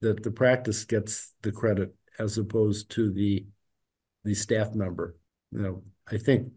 that 0.00 0.22
the 0.22 0.30
practice 0.30 0.84
gets 0.84 1.32
the 1.42 1.50
credit 1.50 1.94
as 2.18 2.38
opposed 2.38 2.90
to 2.92 3.10
the 3.10 3.44
the 4.24 4.34
staff 4.34 4.74
member. 4.74 5.16
You 5.52 5.62
know, 5.62 5.82
I 6.10 6.18
think 6.18 6.48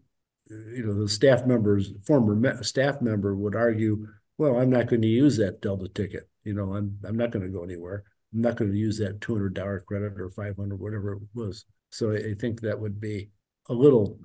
you 0.48 0.84
know 0.84 0.94
the 0.94 1.08
staff 1.08 1.46
members, 1.46 1.92
former 2.06 2.34
me- 2.34 2.62
staff 2.62 3.00
member 3.00 3.34
would 3.34 3.56
argue, 3.56 4.06
well, 4.38 4.58
I'm 4.58 4.70
not 4.70 4.86
going 4.86 5.02
to 5.02 5.08
use 5.08 5.36
that 5.38 5.60
Delta 5.60 5.88
ticket. 5.88 6.28
You 6.44 6.54
know, 6.54 6.74
I'm 6.74 6.98
I'm 7.04 7.16
not 7.16 7.30
going 7.30 7.44
to 7.44 7.52
go 7.52 7.64
anywhere. 7.64 8.04
I'm 8.32 8.42
not 8.42 8.56
going 8.56 8.70
to 8.70 8.76
use 8.76 8.98
that 8.98 9.20
two 9.20 9.34
hundred 9.34 9.54
dollar 9.54 9.80
credit 9.80 10.18
or 10.18 10.30
five 10.30 10.56
hundred, 10.56 10.78
whatever 10.78 11.14
it 11.14 11.22
was. 11.34 11.64
So 11.90 12.12
I, 12.12 12.34
think 12.34 12.60
that 12.60 12.78
would 12.78 13.00
be 13.00 13.30
a 13.68 13.74
little. 13.74 14.18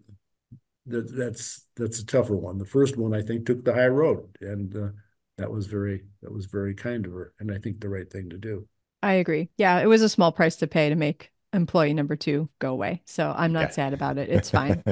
That 0.86 1.16
that's 1.16 1.66
that's 1.78 2.00
a 2.00 2.06
tougher 2.06 2.36
one. 2.36 2.58
The 2.58 2.66
first 2.66 2.98
one 2.98 3.16
I 3.16 3.22
think 3.22 3.46
took 3.46 3.64
the 3.64 3.74
high 3.74 3.88
road, 3.88 4.28
and 4.42 4.76
uh, 4.76 4.90
that 5.38 5.52
was 5.52 5.68
very 5.68 6.04
that 6.22 6.32
was 6.32 6.46
very 6.46 6.74
kind 6.76 7.06
of 7.06 7.14
her, 7.14 7.34
and 7.40 7.52
I 7.52 7.58
think 7.58 7.80
the 7.80 7.90
right 7.90 8.10
thing 8.10 8.30
to 8.30 8.38
do. 8.38 8.68
I 9.02 9.14
agree. 9.14 9.50
Yeah, 9.58 9.80
it 9.80 9.88
was 9.88 10.02
a 10.02 10.10
small 10.10 10.32
price 10.32 10.56
to 10.58 10.68
pay 10.68 10.90
to 10.90 10.96
make 10.96 11.32
employee 11.52 11.94
number 11.94 12.16
two 12.16 12.50
go 12.60 12.72
away. 12.72 13.02
So 13.06 13.34
I'm 13.36 13.52
not 13.52 13.70
yeah. 13.70 13.70
sad 13.70 13.94
about 13.94 14.18
it. 14.18 14.30
It's 14.30 14.50
fine. 14.52 14.84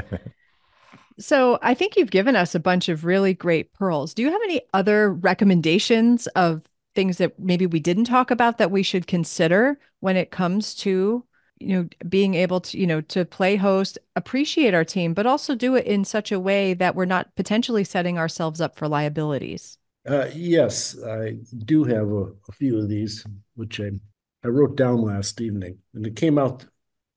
so 1.19 1.59
I 1.61 1.73
think 1.73 1.95
you've 1.95 2.11
given 2.11 2.35
us 2.35 2.55
a 2.55 2.59
bunch 2.59 2.89
of 2.89 3.05
really 3.05 3.33
great 3.33 3.73
pearls. 3.73 4.13
Do 4.13 4.21
you 4.21 4.31
have 4.31 4.41
any 4.43 4.61
other 4.73 5.13
recommendations 5.13 6.27
of 6.27 6.67
things 6.93 7.17
that 7.17 7.39
maybe 7.39 7.65
we 7.65 7.79
didn't 7.79 8.05
talk 8.05 8.31
about 8.31 8.57
that 8.57 8.71
we 8.71 8.83
should 8.83 9.07
consider 9.07 9.79
when 9.99 10.17
it 10.17 10.31
comes 10.31 10.75
to 10.75 11.23
you 11.59 11.75
know 11.77 11.87
being 12.09 12.33
able 12.33 12.59
to 12.59 12.77
you 12.77 12.87
know 12.87 13.01
to 13.01 13.23
play 13.23 13.55
host 13.55 13.97
appreciate 14.15 14.73
our 14.73 14.83
team 14.83 15.13
but 15.13 15.27
also 15.27 15.55
do 15.55 15.75
it 15.75 15.85
in 15.85 16.03
such 16.03 16.31
a 16.31 16.39
way 16.39 16.73
that 16.73 16.95
we're 16.95 17.05
not 17.05 17.33
potentially 17.35 17.83
setting 17.83 18.17
ourselves 18.17 18.59
up 18.59 18.75
for 18.75 18.87
liabilities 18.87 19.77
uh, 20.07 20.27
yes 20.33 20.97
i 21.03 21.35
do 21.65 21.83
have 21.83 22.09
a, 22.09 22.23
a, 22.23 22.51
few 22.53 22.79
of 22.79 22.89
these 22.89 23.25
which 23.55 23.79
i 23.79 23.89
i 24.43 24.47
wrote 24.47 24.75
down 24.75 25.01
last 25.01 25.41
evening 25.41 25.77
and 25.93 26.05
it 26.05 26.15
came 26.15 26.37
out 26.37 26.65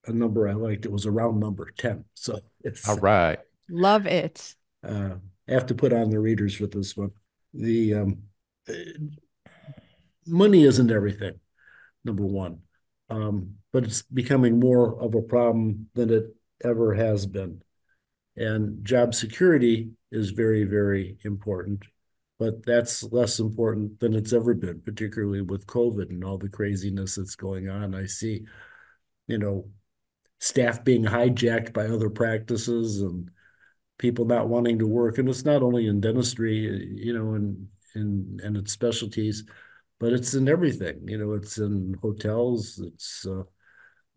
a 0.07 0.13
number 0.13 0.47
i 0.47 0.53
liked. 0.53 0.85
It 0.85 0.93
was 0.93 1.07
a 1.07 1.11
round 1.11 1.41
number 1.41 1.71
10 1.77 2.05
so 2.15 2.39
it's 2.63 2.89
all 2.89 2.99
right. 2.99 3.39
Love 3.71 4.07
it. 4.07 4.55
Uh, 4.87 5.15
i 5.49 5.53
have 5.53 5.67
to 5.67 5.75
put 5.75 5.93
on 5.93 6.11
the 6.11 6.21
readers 6.21 6.55
for 6.55 6.67
this 6.67 6.97
one. 6.97 7.11
The 7.55 7.95
um, 7.95 8.19
money 10.27 10.65
isn't 10.65 10.91
everything 10.91 11.41
number 12.05 12.25
one. 12.25 12.61
Um, 13.11 13.57
but 13.73 13.85
it's 13.85 14.03
becoming 14.03 14.61
more 14.61 15.01
of 15.01 15.15
a 15.15 15.23
problem 15.23 15.89
than 15.95 16.11
it 16.11 16.25
ever 16.63 16.95
has 16.95 17.27
been. 17.27 17.63
And 18.37 18.85
job 18.85 19.15
security 19.15 19.91
is 20.11 20.31
very, 20.31 20.65
very 20.65 21.19
important, 21.25 21.85
but 22.39 22.65
that's 22.67 23.03
less 23.05 23.39
important 23.39 24.01
than 24.01 24.15
it's 24.15 24.33
ever 24.33 24.55
been, 24.55 24.81
particularly 24.81 25.43
with 25.43 25.67
COVID 25.67 26.11
and 26.11 26.25
all 26.25 26.39
the 26.39 26.49
craziness 26.49 27.15
that's 27.15 27.37
going 27.37 27.69
on. 27.69 27.95
I 27.95 28.07
see, 28.07 28.45
you 29.29 29.39
know, 29.39 29.69
staff 30.41 30.85
being 30.85 31.05
hijacked 31.05 31.73
by 31.73 31.87
other 31.87 32.11
practices 32.11 33.01
and 33.03 33.31
people 33.99 34.25
not 34.25 34.49
wanting 34.49 34.79
to 34.81 34.87
work. 34.87 35.19
And 35.19 35.29
it's 35.29 35.45
not 35.45 35.63
only 35.63 35.87
in 35.87 36.01
dentistry, 36.01 36.57
you 36.97 37.13
know, 37.15 37.35
and 37.35 37.69
in 37.95 38.41
and 38.43 38.57
its 38.57 38.73
specialties, 38.73 39.45
but 40.01 40.13
it's 40.13 40.35
in 40.35 40.49
everything. 40.49 41.07
You 41.09 41.19
know, 41.19 41.33
it's 41.35 41.59
in 41.59 41.97
hotels. 42.03 42.81
It's 42.85 43.27
uh, 43.27 43.45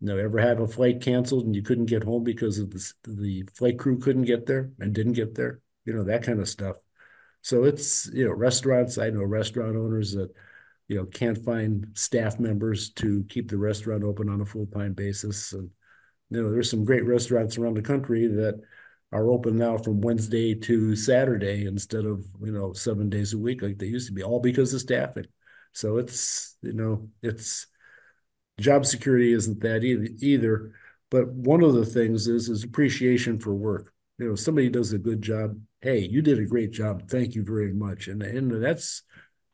you 0.00 0.08
know, 0.08 0.16
ever 0.18 0.38
have 0.40 0.60
a 0.60 0.68
flight 0.68 1.00
canceled 1.02 1.46
and 1.46 1.56
you 1.56 1.62
couldn't 1.62 1.86
get 1.86 2.04
home 2.04 2.24
because 2.24 2.58
of 2.58 2.70
the 2.70 2.92
the 3.04 3.48
flight 3.54 3.78
crew 3.78 3.98
couldn't 3.98 4.22
get 4.24 4.46
there 4.46 4.72
and 4.80 4.94
didn't 4.94 5.14
get 5.14 5.34
there. 5.34 5.60
You 5.84 5.94
know 5.94 6.04
that 6.04 6.22
kind 6.24 6.40
of 6.40 6.48
stuff. 6.48 6.76
So 7.48 7.64
it's 7.64 8.10
you 8.12 8.26
know 8.26 8.32
restaurants. 8.32 8.98
I 8.98 9.08
know 9.08 9.24
restaurant 9.24 9.74
owners 9.74 10.12
that 10.12 10.30
you 10.86 10.96
know 10.96 11.06
can't 11.06 11.42
find 11.42 11.86
staff 11.94 12.38
members 12.38 12.90
to 12.96 13.24
keep 13.30 13.48
the 13.48 13.56
restaurant 13.56 14.04
open 14.04 14.28
on 14.28 14.42
a 14.42 14.44
full 14.44 14.66
time 14.66 14.92
basis. 14.92 15.54
And 15.54 15.70
you 16.28 16.42
know 16.42 16.50
there's 16.50 16.70
some 16.70 16.84
great 16.84 17.06
restaurants 17.06 17.56
around 17.56 17.72
the 17.72 17.80
country 17.80 18.26
that 18.26 18.60
are 19.12 19.30
open 19.30 19.56
now 19.56 19.78
from 19.78 20.02
Wednesday 20.02 20.54
to 20.56 20.94
Saturday 20.94 21.64
instead 21.64 22.04
of 22.04 22.22
you 22.42 22.52
know 22.52 22.74
seven 22.74 23.08
days 23.08 23.32
a 23.32 23.38
week 23.38 23.62
like 23.62 23.78
they 23.78 23.86
used 23.86 24.08
to 24.08 24.12
be, 24.12 24.22
all 24.22 24.40
because 24.40 24.74
of 24.74 24.82
staffing. 24.82 25.24
So 25.72 25.96
it's, 25.96 26.54
you 26.60 26.74
know, 26.74 27.08
it's 27.22 27.66
job 28.60 28.84
security 28.84 29.32
isn't 29.32 29.60
that 29.60 29.84
either, 29.84 30.08
either. 30.18 30.72
But 31.10 31.28
one 31.28 31.62
of 31.62 31.72
the 31.72 31.86
things 31.86 32.28
is 32.28 32.50
is 32.50 32.62
appreciation 32.62 33.38
for 33.38 33.54
work. 33.54 33.90
You 34.18 34.28
know, 34.28 34.34
somebody 34.34 34.68
does 34.68 34.92
a 34.92 34.98
good 34.98 35.22
job. 35.22 35.58
Hey, 35.80 36.00
you 36.00 36.22
did 36.22 36.38
a 36.38 36.44
great 36.44 36.72
job. 36.72 37.08
Thank 37.08 37.34
you 37.34 37.44
very 37.44 37.72
much. 37.72 38.08
And 38.08 38.22
and 38.22 38.62
that's 38.62 39.02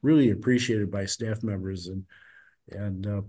really 0.02 0.30
appreciated 0.30 0.90
by 0.90 1.06
staff 1.06 1.42
members. 1.42 1.86
And 1.88 2.04
and 2.70 3.06
uh, 3.06 3.22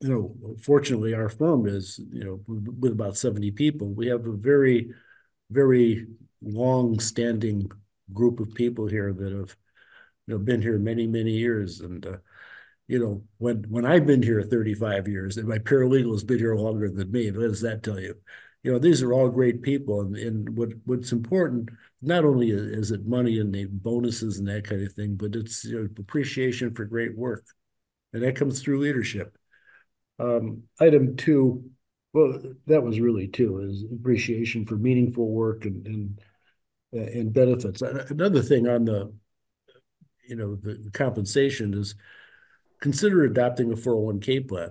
you 0.00 0.08
know, 0.08 0.56
fortunately, 0.62 1.14
our 1.14 1.28
firm 1.28 1.66
is 1.66 1.98
you 2.10 2.24
know 2.24 2.40
with 2.46 2.92
about 2.92 3.16
seventy 3.16 3.50
people. 3.50 3.94
We 3.94 4.08
have 4.08 4.26
a 4.26 4.32
very 4.32 4.92
very 5.50 6.06
long 6.42 6.98
standing 7.00 7.70
group 8.12 8.40
of 8.40 8.54
people 8.54 8.86
here 8.86 9.12
that 9.12 9.32
have 9.32 9.56
you 10.26 10.34
know, 10.34 10.38
been 10.38 10.62
here 10.62 10.78
many, 10.78 11.06
many 11.06 11.32
years. 11.32 11.80
And, 11.80 12.04
uh, 12.06 12.16
you 12.88 12.98
know, 12.98 13.24
when 13.38 13.64
when 13.68 13.86
I've 13.86 14.06
been 14.06 14.22
here 14.22 14.42
35 14.42 15.08
years 15.08 15.36
and 15.38 15.48
my 15.48 15.58
paralegal 15.58 16.12
has 16.12 16.24
been 16.24 16.38
here 16.38 16.56
longer 16.56 16.90
than 16.90 17.10
me, 17.10 17.30
what 17.30 17.40
does 17.42 17.62
that 17.62 17.82
tell 17.82 18.00
you? 18.00 18.16
You 18.64 18.72
know, 18.72 18.78
these 18.78 19.02
are 19.02 19.12
all 19.12 19.28
great 19.28 19.62
people. 19.62 20.00
And, 20.00 20.16
and 20.16 20.56
what 20.56 20.70
what's 20.84 21.12
important, 21.12 21.68
not 22.02 22.24
only 22.24 22.50
is 22.50 22.90
it 22.90 23.06
money 23.06 23.38
and 23.38 23.54
the 23.54 23.66
bonuses 23.66 24.38
and 24.38 24.48
that 24.48 24.64
kind 24.66 24.82
of 24.82 24.92
thing, 24.94 25.14
but 25.14 25.36
it's 25.36 25.64
you 25.64 25.80
know, 25.80 25.88
appreciation 25.98 26.74
for 26.74 26.84
great 26.84 27.16
work. 27.16 27.44
And 28.12 28.22
that 28.22 28.36
comes 28.36 28.60
through 28.62 28.80
leadership. 28.80 29.36
Um, 30.18 30.62
item 30.80 31.16
two, 31.16 31.70
well, 32.12 32.40
that 32.66 32.82
was 32.82 33.00
really 33.00 33.28
two, 33.28 33.60
is 33.60 33.84
appreciation 33.92 34.66
for 34.66 34.76
meaningful 34.76 35.28
work 35.28 35.64
and 35.66 35.86
and, 35.86 36.20
and 36.92 37.32
benefits. 37.32 37.82
Another 37.82 38.42
thing 38.42 38.66
on 38.66 38.84
the 38.86 39.12
you 40.26 40.36
know, 40.36 40.56
the 40.56 40.90
compensation 40.92 41.74
is 41.74 41.94
consider 42.80 43.24
adopting 43.24 43.72
a 43.72 43.76
401k 43.76 44.48
plan, 44.48 44.70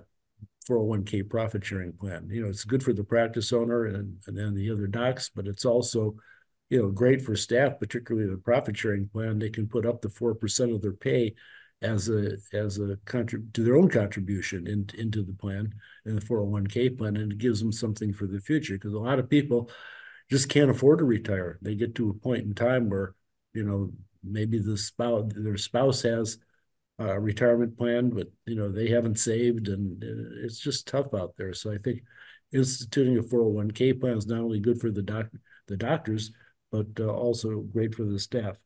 401k 0.68 1.28
profit 1.28 1.64
sharing 1.64 1.92
plan. 1.92 2.28
You 2.30 2.42
know, 2.42 2.48
it's 2.48 2.64
good 2.64 2.82
for 2.82 2.92
the 2.92 3.04
practice 3.04 3.52
owner 3.52 3.86
and, 3.86 4.16
and 4.26 4.36
then 4.36 4.54
the 4.54 4.70
other 4.70 4.86
docs, 4.86 5.28
but 5.28 5.46
it's 5.46 5.64
also, 5.64 6.16
you 6.70 6.80
know, 6.80 6.90
great 6.90 7.22
for 7.22 7.36
staff, 7.36 7.78
particularly 7.78 8.28
the 8.28 8.36
profit 8.36 8.76
sharing 8.76 9.08
plan. 9.08 9.38
They 9.38 9.50
can 9.50 9.66
put 9.66 9.86
up 9.86 10.02
to 10.02 10.08
4% 10.08 10.74
of 10.74 10.82
their 10.82 10.92
pay 10.92 11.34
as 11.82 12.08
a 12.08 12.36
as 12.52 12.78
a 12.78 12.96
contrib- 13.04 13.52
to 13.52 13.62
their 13.62 13.76
own 13.76 13.88
contribution 13.88 14.66
in, 14.66 14.88
into 14.98 15.22
the 15.22 15.34
plan 15.34 15.72
in 16.06 16.14
the 16.14 16.20
401k 16.20 16.96
plan 16.96 17.16
and 17.16 17.32
it 17.32 17.38
gives 17.38 17.60
them 17.60 17.72
something 17.72 18.12
for 18.12 18.26
the 18.26 18.40
future 18.40 18.74
because 18.74 18.94
a 18.94 18.98
lot 18.98 19.18
of 19.18 19.28
people 19.28 19.70
just 20.30 20.48
can't 20.48 20.70
afford 20.70 20.98
to 20.98 21.04
retire 21.04 21.58
they 21.60 21.74
get 21.74 21.94
to 21.94 22.10
a 22.10 22.14
point 22.14 22.44
in 22.44 22.54
time 22.54 22.88
where 22.88 23.14
you 23.52 23.64
know 23.64 23.90
maybe 24.22 24.58
the 24.58 24.78
spouse 24.78 25.30
their 25.36 25.58
spouse 25.58 26.00
has 26.02 26.38
a 26.98 27.18
retirement 27.18 27.76
plan, 27.76 28.10
but 28.10 28.28
you 28.46 28.54
know 28.54 28.70
they 28.70 28.88
haven't 28.88 29.18
saved, 29.18 29.68
and 29.68 30.02
it's 30.42 30.58
just 30.58 30.86
tough 30.86 31.12
out 31.14 31.34
there. 31.36 31.52
So 31.52 31.72
I 31.72 31.78
think 31.78 32.02
instituting 32.52 33.18
a 33.18 33.22
401k 33.22 34.00
plan 34.00 34.16
is 34.16 34.26
not 34.26 34.40
only 34.40 34.60
good 34.60 34.80
for 34.80 34.90
the 34.90 35.02
doc 35.02 35.26
the 35.66 35.76
doctors, 35.76 36.30
but 36.70 36.86
uh, 37.00 37.06
also 37.06 37.60
great 37.60 37.94
for 37.94 38.04
the 38.04 38.18
staff. 38.18 38.56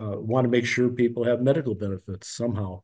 Uh, 0.00 0.18
want 0.18 0.44
to 0.44 0.50
make 0.50 0.66
sure 0.66 0.88
people 0.88 1.24
have 1.24 1.40
medical 1.40 1.74
benefits 1.74 2.28
somehow. 2.28 2.82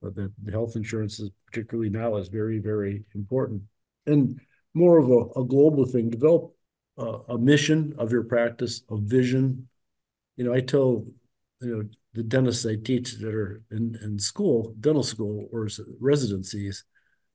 But 0.00 0.14
that 0.16 0.32
health 0.50 0.76
insurance 0.76 1.18
is 1.20 1.30
particularly 1.46 1.90
now 1.90 2.16
is 2.16 2.28
very 2.28 2.58
very 2.58 3.04
important, 3.14 3.62
and 4.06 4.40
more 4.72 4.98
of 4.98 5.08
a, 5.10 5.40
a 5.40 5.44
global 5.44 5.84
thing. 5.84 6.10
Develop 6.10 6.54
a 6.96 7.36
mission 7.36 7.94
of 7.98 8.12
your 8.12 8.22
practice, 8.22 8.82
a 8.90 8.96
vision. 8.96 9.68
You 10.36 10.44
know, 10.44 10.54
I 10.54 10.60
tell 10.60 11.04
you 11.60 11.76
know, 11.76 11.82
the 12.14 12.22
dentists 12.22 12.64
I 12.64 12.76
teach 12.76 13.18
that 13.18 13.34
are 13.34 13.62
in, 13.70 13.98
in 14.02 14.18
school, 14.18 14.74
dental 14.80 15.02
school 15.02 15.48
or 15.52 15.68
residencies, 16.00 16.84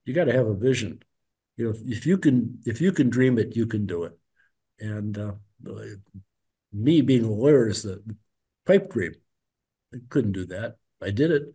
you 0.05 0.13
got 0.13 0.25
to 0.25 0.33
have 0.33 0.47
a 0.47 0.55
vision. 0.55 1.03
You 1.57 1.65
know, 1.65 1.73
if 1.85 2.05
you 2.05 2.17
can, 2.17 2.59
if 2.65 2.79
you 2.79 2.91
can 2.93 3.09
dream 3.09 3.37
it, 3.37 3.55
you 3.55 3.67
can 3.67 3.85
do 3.85 4.03
it. 4.03 4.17
And 4.79 5.17
uh, 5.17 5.33
me 6.71 7.01
being 7.01 7.25
a 7.25 7.31
lawyer 7.31 7.67
is 7.67 7.83
the 7.83 8.01
pipe 8.65 8.89
dream. 8.89 9.13
I 9.93 9.97
couldn't 10.09 10.31
do 10.31 10.45
that. 10.47 10.77
I 11.01 11.11
did 11.11 11.31
it, 11.31 11.53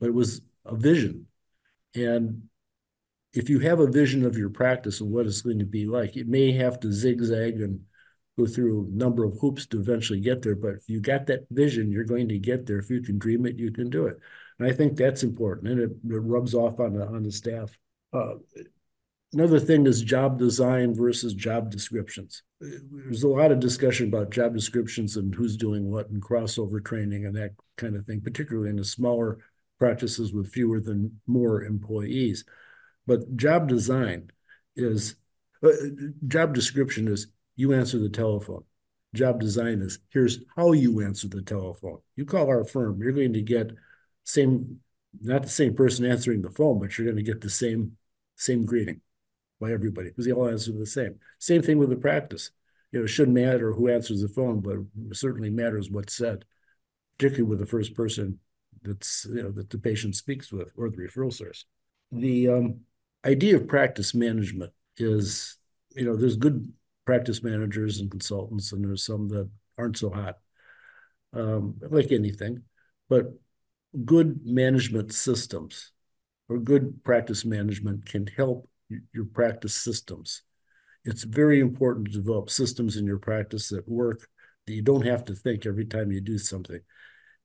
but 0.00 0.08
it 0.08 0.14
was 0.14 0.40
a 0.64 0.74
vision. 0.74 1.26
And 1.94 2.42
if 3.32 3.48
you 3.48 3.60
have 3.60 3.78
a 3.78 3.90
vision 3.90 4.24
of 4.24 4.36
your 4.36 4.50
practice 4.50 5.00
and 5.00 5.12
what 5.12 5.26
it's 5.26 5.42
going 5.42 5.60
to 5.60 5.64
be 5.64 5.86
like, 5.86 6.16
it 6.16 6.26
may 6.26 6.52
have 6.52 6.80
to 6.80 6.92
zigzag 6.92 7.60
and 7.60 7.80
go 8.40 8.46
through 8.46 8.86
a 8.86 8.96
number 8.96 9.24
of 9.24 9.38
hoops 9.40 9.66
to 9.66 9.78
eventually 9.78 10.20
get 10.20 10.42
there. 10.42 10.56
But 10.56 10.74
if 10.74 10.88
you 10.88 11.00
got 11.00 11.26
that 11.26 11.46
vision, 11.50 11.90
you're 11.90 12.04
going 12.04 12.28
to 12.28 12.38
get 12.38 12.66
there. 12.66 12.78
If 12.78 12.90
you 12.90 13.02
can 13.02 13.18
dream 13.18 13.46
it, 13.46 13.56
you 13.56 13.70
can 13.72 13.90
do 13.90 14.06
it. 14.06 14.18
And 14.58 14.68
I 14.68 14.72
think 14.72 14.96
that's 14.96 15.22
important, 15.22 15.68
and 15.68 15.80
it, 15.80 15.90
it 15.90 16.18
rubs 16.18 16.54
off 16.54 16.80
on 16.80 16.94
the 16.94 17.06
on 17.06 17.22
the 17.22 17.32
staff. 17.32 17.76
Uh, 18.12 18.34
Another 19.32 19.60
thing 19.60 19.86
is 19.86 20.02
job 20.02 20.38
design 20.38 20.92
versus 20.92 21.34
job 21.34 21.70
descriptions. 21.70 22.42
There's 22.60 23.22
a 23.22 23.28
lot 23.28 23.52
of 23.52 23.60
discussion 23.60 24.08
about 24.08 24.30
job 24.30 24.54
descriptions 24.54 25.16
and 25.16 25.32
who's 25.32 25.56
doing 25.56 25.88
what 25.88 26.10
and 26.10 26.20
crossover 26.20 26.84
training 26.84 27.26
and 27.26 27.36
that 27.36 27.52
kind 27.76 27.94
of 27.94 28.06
thing, 28.06 28.22
particularly 28.22 28.70
in 28.70 28.76
the 28.76 28.84
smaller 28.84 29.38
practices 29.78 30.32
with 30.32 30.52
fewer 30.52 30.80
than 30.80 31.20
more 31.28 31.62
employees. 31.62 32.44
But 33.06 33.36
job 33.36 33.68
design 33.68 34.30
is, 34.74 35.14
uh, 35.62 35.70
job 36.26 36.52
description 36.52 37.06
is 37.06 37.28
you 37.60 37.74
answer 37.74 37.98
the 37.98 38.08
telephone. 38.08 38.64
Job 39.14 39.38
design 39.38 39.82
is 39.82 39.98
here's 40.10 40.38
how 40.56 40.72
you 40.72 41.02
answer 41.02 41.28
the 41.28 41.42
telephone. 41.42 41.98
You 42.16 42.24
call 42.24 42.48
our 42.48 42.64
firm, 42.64 43.02
you're 43.02 43.12
going 43.12 43.34
to 43.34 43.42
get 43.42 43.72
same, 44.24 44.78
not 45.20 45.42
the 45.42 45.48
same 45.48 45.74
person 45.74 46.06
answering 46.06 46.40
the 46.40 46.50
phone, 46.50 46.78
but 46.78 46.96
you're 46.96 47.04
going 47.04 47.16
to 47.16 47.22
get 47.22 47.42
the 47.42 47.50
same 47.50 47.96
same 48.36 48.64
greeting 48.64 49.02
by 49.60 49.70
everybody 49.70 50.08
because 50.08 50.24
they 50.24 50.32
all 50.32 50.48
answer 50.48 50.72
the 50.72 50.86
same. 50.86 51.16
Same 51.38 51.60
thing 51.60 51.78
with 51.78 51.90
the 51.90 51.96
practice. 51.96 52.50
You 52.92 53.00
know, 53.00 53.04
it 53.04 53.08
shouldn't 53.08 53.34
matter 53.34 53.72
who 53.72 53.88
answers 53.88 54.22
the 54.22 54.28
phone, 54.28 54.60
but 54.60 54.76
it 55.10 55.16
certainly 55.16 55.50
matters 55.50 55.90
what's 55.90 56.14
said, 56.14 56.46
particularly 57.18 57.50
with 57.50 57.58
the 57.58 57.66
first 57.66 57.94
person 57.94 58.38
that's 58.82 59.26
you 59.28 59.42
know 59.42 59.50
that 59.50 59.68
the 59.68 59.78
patient 59.78 60.16
speaks 60.16 60.50
with 60.50 60.72
or 60.76 60.88
the 60.88 60.96
referral 60.96 61.32
source. 61.32 61.66
The 62.10 62.48
um, 62.48 62.80
idea 63.24 63.56
of 63.56 63.68
practice 63.68 64.14
management 64.14 64.72
is, 64.96 65.58
you 65.94 66.04
know, 66.06 66.16
there's 66.16 66.36
good 66.36 66.72
practice 67.04 67.42
managers 67.42 68.00
and 68.00 68.10
consultants, 68.10 68.72
and 68.72 68.84
there's 68.84 69.04
some 69.04 69.28
that 69.28 69.48
aren't 69.78 69.98
so 69.98 70.10
hot, 70.10 70.36
um, 71.32 71.76
like 71.90 72.12
anything. 72.12 72.62
But 73.08 73.32
good 74.04 74.40
management 74.44 75.12
systems 75.12 75.92
or 76.48 76.58
good 76.58 77.02
practice 77.04 77.44
management 77.44 78.06
can 78.06 78.26
help 78.26 78.68
your 79.12 79.24
practice 79.24 79.74
systems. 79.74 80.42
It's 81.04 81.22
very 81.22 81.60
important 81.60 82.06
to 82.08 82.12
develop 82.12 82.50
systems 82.50 82.96
in 82.96 83.06
your 83.06 83.18
practice 83.18 83.68
that 83.70 83.88
work, 83.88 84.28
that 84.66 84.74
you 84.74 84.82
don't 84.82 85.06
have 85.06 85.24
to 85.26 85.34
think 85.34 85.64
every 85.64 85.86
time 85.86 86.12
you 86.12 86.20
do 86.20 86.38
something. 86.38 86.80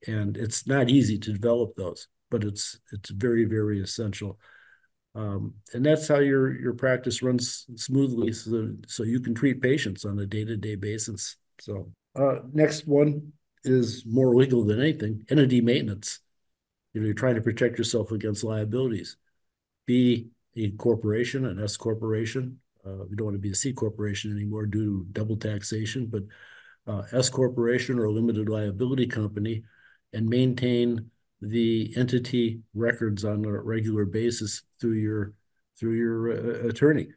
And 0.07 0.37
it's 0.37 0.67
not 0.67 0.89
easy 0.89 1.17
to 1.19 1.33
develop 1.33 1.75
those, 1.75 2.07
but 2.29 2.43
it's 2.43 2.79
it's 2.91 3.09
very, 3.09 3.45
very 3.45 3.81
essential. 3.81 4.39
Um, 5.15 5.53
and 5.73 5.85
that's 5.85 6.07
how 6.09 6.19
your 6.19 6.59
your 6.59 6.73
practice 6.73 7.23
runs 7.23 7.65
smoothly 7.75 8.33
so, 8.33 8.73
so 8.85 9.03
you 9.03 9.21
can 9.21 9.33
treat 9.33 9.61
patients 9.61 10.03
on 10.03 10.19
a 10.19 10.25
day-to-day 10.25 10.75
basis. 10.75 11.37
So 11.61 11.91
uh, 12.15 12.39
next 12.51 12.85
one 12.85 13.31
is 13.63 14.03
more 14.05 14.35
legal 14.35 14.65
than 14.65 14.81
anything, 14.81 15.25
entity 15.29 15.61
maintenance. 15.61 16.19
You 16.93 17.01
know, 17.01 17.05
you're 17.05 17.13
trying 17.13 17.35
to 17.35 17.41
protect 17.41 17.77
yourself 17.77 18.11
against 18.11 18.43
liabilities. 18.43 19.15
Be 19.85 20.27
a 20.57 20.71
corporation, 20.71 21.45
an 21.45 21.63
S 21.63 21.77
corporation. 21.77 22.59
Uh, 22.85 23.05
we 23.09 23.15
don't 23.15 23.25
want 23.25 23.35
to 23.35 23.41
be 23.41 23.51
a 23.51 23.55
C 23.55 23.73
corporation 23.73 24.31
anymore 24.31 24.65
due 24.65 25.03
to 25.03 25.05
double 25.13 25.37
taxation, 25.37 26.07
but 26.07 26.23
uh, 26.87 27.03
S 27.13 27.29
corporation 27.29 27.99
or 27.99 28.05
a 28.05 28.11
limited 28.11 28.49
liability 28.49 29.07
company 29.07 29.63
and 30.13 30.27
maintain 30.27 31.09
the 31.49 31.93
entity 31.95 32.61
records 32.73 33.23
on 33.23 33.45
a 33.45 33.51
regular 33.51 34.05
basis 34.05 34.63
through 34.79 34.93
your 34.93 35.33
through 35.79 35.93
your 35.93 36.31
uh, 36.31 36.69
attorney. 36.69 37.07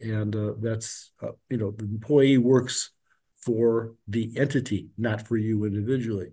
And 0.00 0.34
uh, 0.34 0.52
that's 0.60 1.12
uh, 1.22 1.32
you 1.48 1.56
know 1.56 1.70
the 1.70 1.84
employee 1.84 2.38
works 2.38 2.90
for 3.40 3.94
the 4.08 4.32
entity 4.36 4.88
not 4.98 5.26
for 5.26 5.36
you 5.36 5.64
individually. 5.64 6.30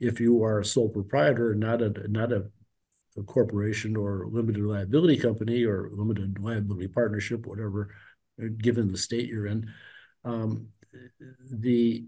If 0.00 0.20
you 0.20 0.42
are 0.44 0.60
a 0.60 0.64
sole 0.64 0.88
proprietor 0.88 1.54
not 1.54 1.82
a 1.82 2.08
not 2.08 2.32
a 2.32 2.46
a 3.18 3.22
corporation 3.22 3.96
or 3.96 4.26
limited 4.30 4.62
liability 4.62 5.16
company 5.16 5.64
or 5.64 5.88
limited 5.92 6.38
liability 6.38 6.88
partnership, 6.88 7.46
whatever, 7.46 7.88
uh, 8.42 8.48
given 8.58 8.92
the 8.92 8.98
state 8.98 9.28
you're 9.28 9.46
in, 9.46 9.72
um, 10.24 10.66
the 11.50 12.04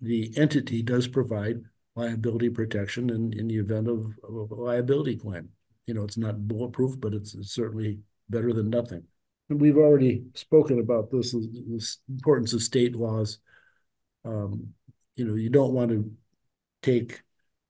the 0.00 0.32
entity 0.36 0.82
does 0.82 1.08
provide 1.08 1.62
liability 1.96 2.50
protection 2.50 3.10
in, 3.10 3.32
in 3.38 3.48
the 3.48 3.58
event 3.58 3.88
of, 3.88 4.12
of 4.24 4.50
a 4.50 4.54
liability 4.54 5.16
claim. 5.16 5.48
You 5.86 5.94
know, 5.94 6.02
it's 6.02 6.16
not 6.16 6.48
bulletproof, 6.48 6.98
but 6.98 7.14
it's, 7.14 7.36
certainly 7.52 8.00
better 8.28 8.52
than 8.52 8.70
nothing. 8.70 9.04
And 9.50 9.60
we've 9.60 9.76
already 9.76 10.24
spoken 10.34 10.80
about 10.80 11.10
this, 11.10 11.32
the 11.32 11.96
importance 12.08 12.52
of 12.54 12.62
state 12.62 12.96
laws. 12.96 13.38
Um, 14.24 14.68
you 15.16 15.26
know, 15.26 15.34
you 15.34 15.50
don't 15.50 15.74
want 15.74 15.90
to 15.90 16.10
take 16.82 17.22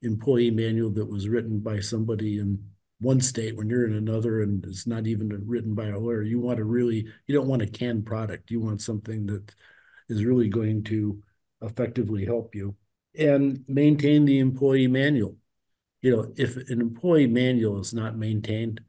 employee 0.02 0.50
manual 0.50 0.90
that 0.90 1.10
was 1.10 1.28
written 1.28 1.58
by 1.58 1.80
somebody 1.80 2.38
in 2.38 2.62
one 3.00 3.20
state 3.20 3.56
when 3.56 3.68
you're 3.68 3.86
in 3.86 3.94
another 3.94 4.42
and 4.42 4.64
it's 4.64 4.86
not 4.86 5.06
even 5.06 5.28
written 5.46 5.74
by 5.74 5.88
a 5.88 5.98
lawyer. 5.98 6.22
You 6.22 6.38
want 6.38 6.58
to 6.58 6.64
really, 6.64 7.06
you 7.26 7.34
don't 7.34 7.48
want 7.48 7.62
a 7.62 7.66
canned 7.66 8.06
product. 8.06 8.50
You 8.50 8.60
want 8.60 8.80
something 8.80 9.26
that 9.26 9.52
is 10.08 10.24
really 10.24 10.48
going 10.48 10.84
to 10.84 11.20
effectively 11.60 12.24
help 12.24 12.54
you 12.54 12.76
and 13.18 13.64
maintain 13.68 14.24
the 14.24 14.38
employee 14.38 14.88
manual. 14.88 15.36
You 16.02 16.16
know, 16.16 16.32
if 16.36 16.56
an 16.56 16.80
employee 16.80 17.26
manual 17.26 17.80
is 17.80 17.94
not 17.94 18.16
maintained 18.16 18.80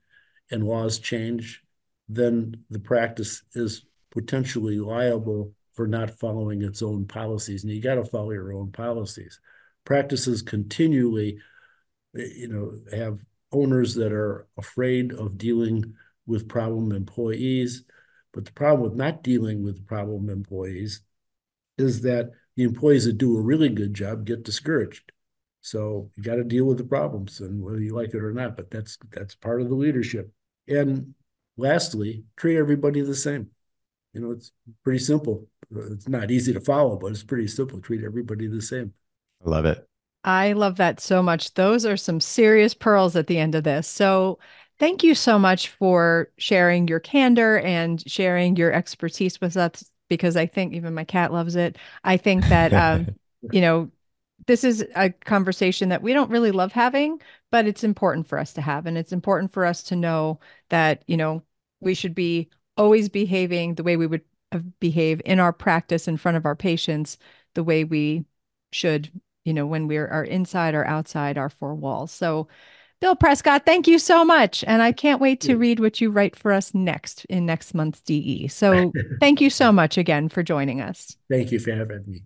and 0.52 0.64
laws 0.64 1.00
change, 1.00 1.64
then 2.10 2.64
the 2.70 2.80
practice 2.80 3.44
is 3.54 3.86
potentially 4.12 4.80
liable 4.80 5.54
for 5.74 5.88
not 5.88 6.20
following 6.20 6.62
its 6.62 6.82
own 6.82 7.06
policies. 7.06 7.64
And 7.64 7.72
you 7.74 7.82
got 7.82 7.96
to 7.96 8.06
follow 8.06 8.32
your 8.32 8.54
own 8.54 8.72
policies 8.72 9.40
practices 9.86 10.42
continually, 10.42 11.38
you 12.14 12.48
know, 12.48 12.98
have 12.98 13.20
owners 13.52 13.96
that 13.96 14.12
are 14.12 14.48
afraid 14.58 15.14
of 15.14 15.38
dealing 15.38 15.94
with 16.26 16.50
problem 16.50 16.92
employees. 16.92 17.84
But 18.34 18.46
the 18.46 18.52
problem 18.52 18.90
with 18.90 18.98
not 18.98 19.24
dealing 19.24 19.64
with 19.64 19.88
problem 19.88 20.30
employees 20.30 21.02
is 21.78 22.02
that 22.02 22.32
the 22.56 22.64
employees 22.64 23.06
that 23.06 23.18
do 23.18 23.38
a 23.38 23.42
really 23.42 23.70
good 23.70 23.94
job 23.94 24.26
get 24.26 24.44
discouraged. 24.44 25.12
So 25.62 26.12
you 26.16 26.24
got 26.24 26.36
to 26.36 26.44
deal 26.44 26.66
with 26.66 26.78
the 26.78 26.84
problems, 26.84 27.40
and 27.40 27.64
whether 27.64 27.80
you 27.80 27.96
like 27.96 28.14
it 28.14 28.24
or 28.24 28.32
not, 28.32 28.56
but 28.56 28.70
that's 28.70 28.98
that's 29.12 29.36
part 29.36 29.62
of 29.62 29.70
the 29.70 29.76
leadership. 29.76 30.32
And 30.68 31.16
lastly, 31.58 32.24
treat 32.38 32.58
everybody 32.58 33.02
the 33.02 33.16
same. 33.16 33.50
You 34.14 34.22
know, 34.22 34.32
it's 34.32 34.52
pretty 34.84 35.00
simple. 35.00 35.48
It's 35.76 36.08
not 36.08 36.30
easy 36.30 36.54
to 36.54 36.62
follow, 36.62 36.98
but 36.98 37.08
it's 37.08 37.24
pretty 37.24 37.48
simple. 37.48 37.82
Treat 37.82 38.04
everybody 38.04 38.48
the 38.48 38.62
same. 38.62 38.94
I 39.46 39.50
love 39.50 39.66
it. 39.66 39.88
I 40.24 40.54
love 40.54 40.78
that 40.78 41.00
so 41.00 41.22
much. 41.22 41.54
Those 41.56 41.86
are 41.86 41.98
some 41.98 42.20
serious 42.20 42.74
pearls 42.74 43.16
at 43.16 43.28
the 43.28 43.38
end 43.38 43.56
of 43.56 43.64
this. 43.64 43.88
So, 43.88 44.40
thank 44.80 45.04
you 45.04 45.16
so 45.16 45.40
much 45.40 45.70
for 45.70 46.30
sharing 46.38 46.88
your 46.88 47.00
candor 47.00 47.60
and 47.60 48.08
sharing 48.10 48.56
your 48.56 48.72
expertise 48.72 49.42
with 49.42 49.58
us 49.58 49.90
because 50.10 50.36
I 50.36 50.46
think 50.46 50.74
even 50.74 50.94
my 50.94 51.04
cat 51.04 51.34
loves 51.34 51.56
it. 51.56 51.78
I 52.04 52.18
think 52.18 52.48
that, 52.48 52.74
um, 52.74 53.08
you 53.52 53.62
know, 53.62 53.92
this 54.48 54.64
is 54.64 54.86
a 54.96 55.10
conversation 55.10 55.90
that 55.90 56.02
we 56.02 56.14
don't 56.14 56.30
really 56.30 56.52
love 56.52 56.72
having, 56.72 57.22
but 57.52 57.66
it's 57.66 57.84
important 57.84 58.28
for 58.28 58.38
us 58.38 58.54
to 58.54 58.62
have. 58.62 58.86
And 58.86 58.98
it's 58.98 59.14
important 59.14 59.54
for 59.54 59.66
us 59.66 59.82
to 59.84 59.96
know 59.96 60.40
that, 60.70 61.04
you 61.08 61.18
know, 61.18 61.42
we 61.80 61.94
should 61.94 62.14
be 62.16 62.50
always 62.78 63.10
behaving 63.10 63.76
the 63.76 63.84
way 63.84 63.98
we 63.98 64.08
would 64.08 64.22
behave 64.80 65.22
in 65.26 65.40
our 65.40 65.54
practice 65.54 66.08
in 66.08 66.18
front 66.18 66.38
of 66.38 66.46
our 66.46 66.56
patients, 66.56 67.18
the 67.54 67.64
way 67.64 67.84
we 67.84 68.26
should 68.72 69.10
you 69.46 69.54
know, 69.54 69.66
when 69.68 69.88
we 69.88 69.98
are 69.98 70.24
inside 70.24 70.74
or 70.74 70.86
outside 70.86 71.38
our 71.38 71.50
four 71.50 71.76
walls. 71.76 72.12
So, 72.12 72.48
Bill 73.06 73.16
Prescott, 73.16 73.68
thank 73.68 73.88
you 73.88 74.00
so 74.00 74.26
much. 74.26 74.64
And 74.66 74.82
I 74.82 74.92
can't 74.92 75.22
wait 75.22 75.40
to 75.42 75.58
read 75.58 75.80
what 75.80 76.02
you 76.02 76.10
write 76.10 76.36
for 76.36 76.52
us 76.52 76.74
next 76.74 77.24
in 77.26 77.46
next 77.46 77.76
month's 77.76 78.02
DE. 78.02 78.48
So, 78.48 78.92
thank 79.20 79.40
you 79.40 79.52
so 79.52 79.72
much 79.72 79.96
again 80.00 80.28
for 80.28 80.42
joining 80.42 80.82
us. 80.82 81.16
Thank 81.30 81.52
you 81.52 81.60
for 81.60 81.72
having 81.72 82.02
me. 82.08 82.24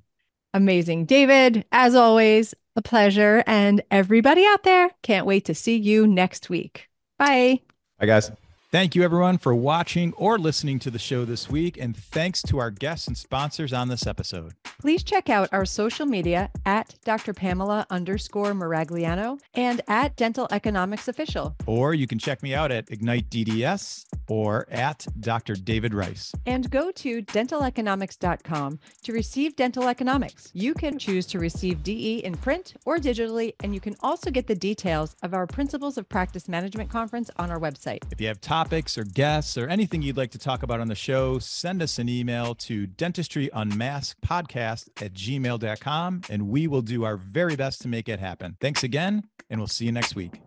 Amazing. 0.54 1.04
David, 1.04 1.66
as 1.74 1.96
always, 1.96 2.56
a 2.78 2.82
pleasure. 2.82 3.44
And 3.46 3.84
everybody 3.92 4.46
out 4.46 4.64
there, 4.64 4.92
can't 5.04 5.26
wait 5.26 5.44
to 5.46 5.54
see 5.54 5.76
you 5.76 6.08
next 6.08 6.50
week. 6.50 6.88
Bye. 7.18 7.60
Bye, 8.00 8.06
guys. 8.06 8.32
Thank 8.72 8.94
you, 8.94 9.02
everyone, 9.02 9.40
for 9.40 9.56
watching 9.56 10.14
or 10.14 10.38
listening 10.38 10.78
to 10.80 10.92
the 10.92 11.00
show 11.00 11.26
this 11.26 11.50
week. 11.50 11.80
And 11.80 11.98
thanks 11.98 12.44
to 12.44 12.60
our 12.60 12.70
guests 12.70 13.08
and 13.08 13.18
sponsors 13.18 13.74
on 13.74 13.88
this 13.88 14.06
episode. 14.06 14.54
Please 14.80 15.02
check 15.02 15.28
out 15.28 15.50
our 15.52 15.66
social 15.66 16.06
media 16.06 16.52
at 16.68 16.94
Dr. 17.04 17.34
Pamela 17.34 17.88
underscore 17.90 18.54
Maragliano 18.54 19.40
and 19.56 19.82
at 19.88 20.16
Dental 20.18 20.48
Economics 20.52 21.08
Official. 21.08 21.56
Or 21.66 21.96
you 21.96 22.06
can 22.06 22.20
check 22.20 22.44
me 22.44 22.54
out 22.54 22.72
at 22.72 22.92
Ignite 22.92 23.32
DDS 23.32 24.06
or 24.28 24.68
at 24.70 25.08
Dr. 25.20 25.56
David 25.56 25.96
Rice. 25.96 26.32
And 26.46 26.70
go 26.70 26.92
to 26.92 27.24
dentaleconomics.com 27.24 28.80
to 29.02 29.14
receive 29.14 29.56
dental 29.56 29.88
economics. 29.88 30.52
You 30.54 30.76
can 30.76 31.00
choose 31.00 31.26
to 31.28 31.40
receive 31.40 31.82
DE 31.82 32.20
in 32.20 32.36
print 32.36 32.76
or 32.86 33.00
digitally, 33.00 33.56
and 33.62 33.74
you 33.74 33.82
can 33.82 33.96
also 34.02 34.30
get 34.30 34.46
the 34.46 34.54
details 34.54 35.16
of 35.24 35.34
our 35.34 35.48
Principles 35.48 35.98
of 35.98 36.08
Practice 36.08 36.48
Management 36.48 36.92
Conference 36.92 37.32
on 37.38 37.50
our 37.50 37.60
website. 37.60 38.04
If 38.12 38.22
you 38.22 38.28
have 38.28 38.40
topics 38.60 38.98
or 38.98 39.06
guests 39.06 39.58
or 39.58 39.70
anything 39.70 40.02
you'd 40.02 40.18
like 40.18 40.32
to 40.32 40.38
talk 40.38 40.64
about 40.64 40.82
on 40.82 40.90
the 40.90 40.96
show, 40.96 41.40
send 41.40 41.82
us 41.82 41.98
an 41.98 42.10
email 42.10 42.54
to 42.54 42.86
dentistry 42.86 43.50
unmasked 43.54 44.20
podcast 44.20 44.90
at 45.02 45.14
gmail.com 45.14 46.22
and 46.30 46.50
we 46.50 46.68
will 46.68 46.82
do 46.82 47.06
our 47.06 47.16
very 47.16 47.56
best 47.56 47.82
to 47.82 47.88
make 47.88 48.10
it 48.10 48.20
happen. 48.20 48.58
Thanks 48.60 48.84
again, 48.84 49.24
and 49.50 49.62
we'll 49.62 49.68
see 49.68 49.86
you 49.86 49.94
next 49.94 50.14
week. 50.14 50.42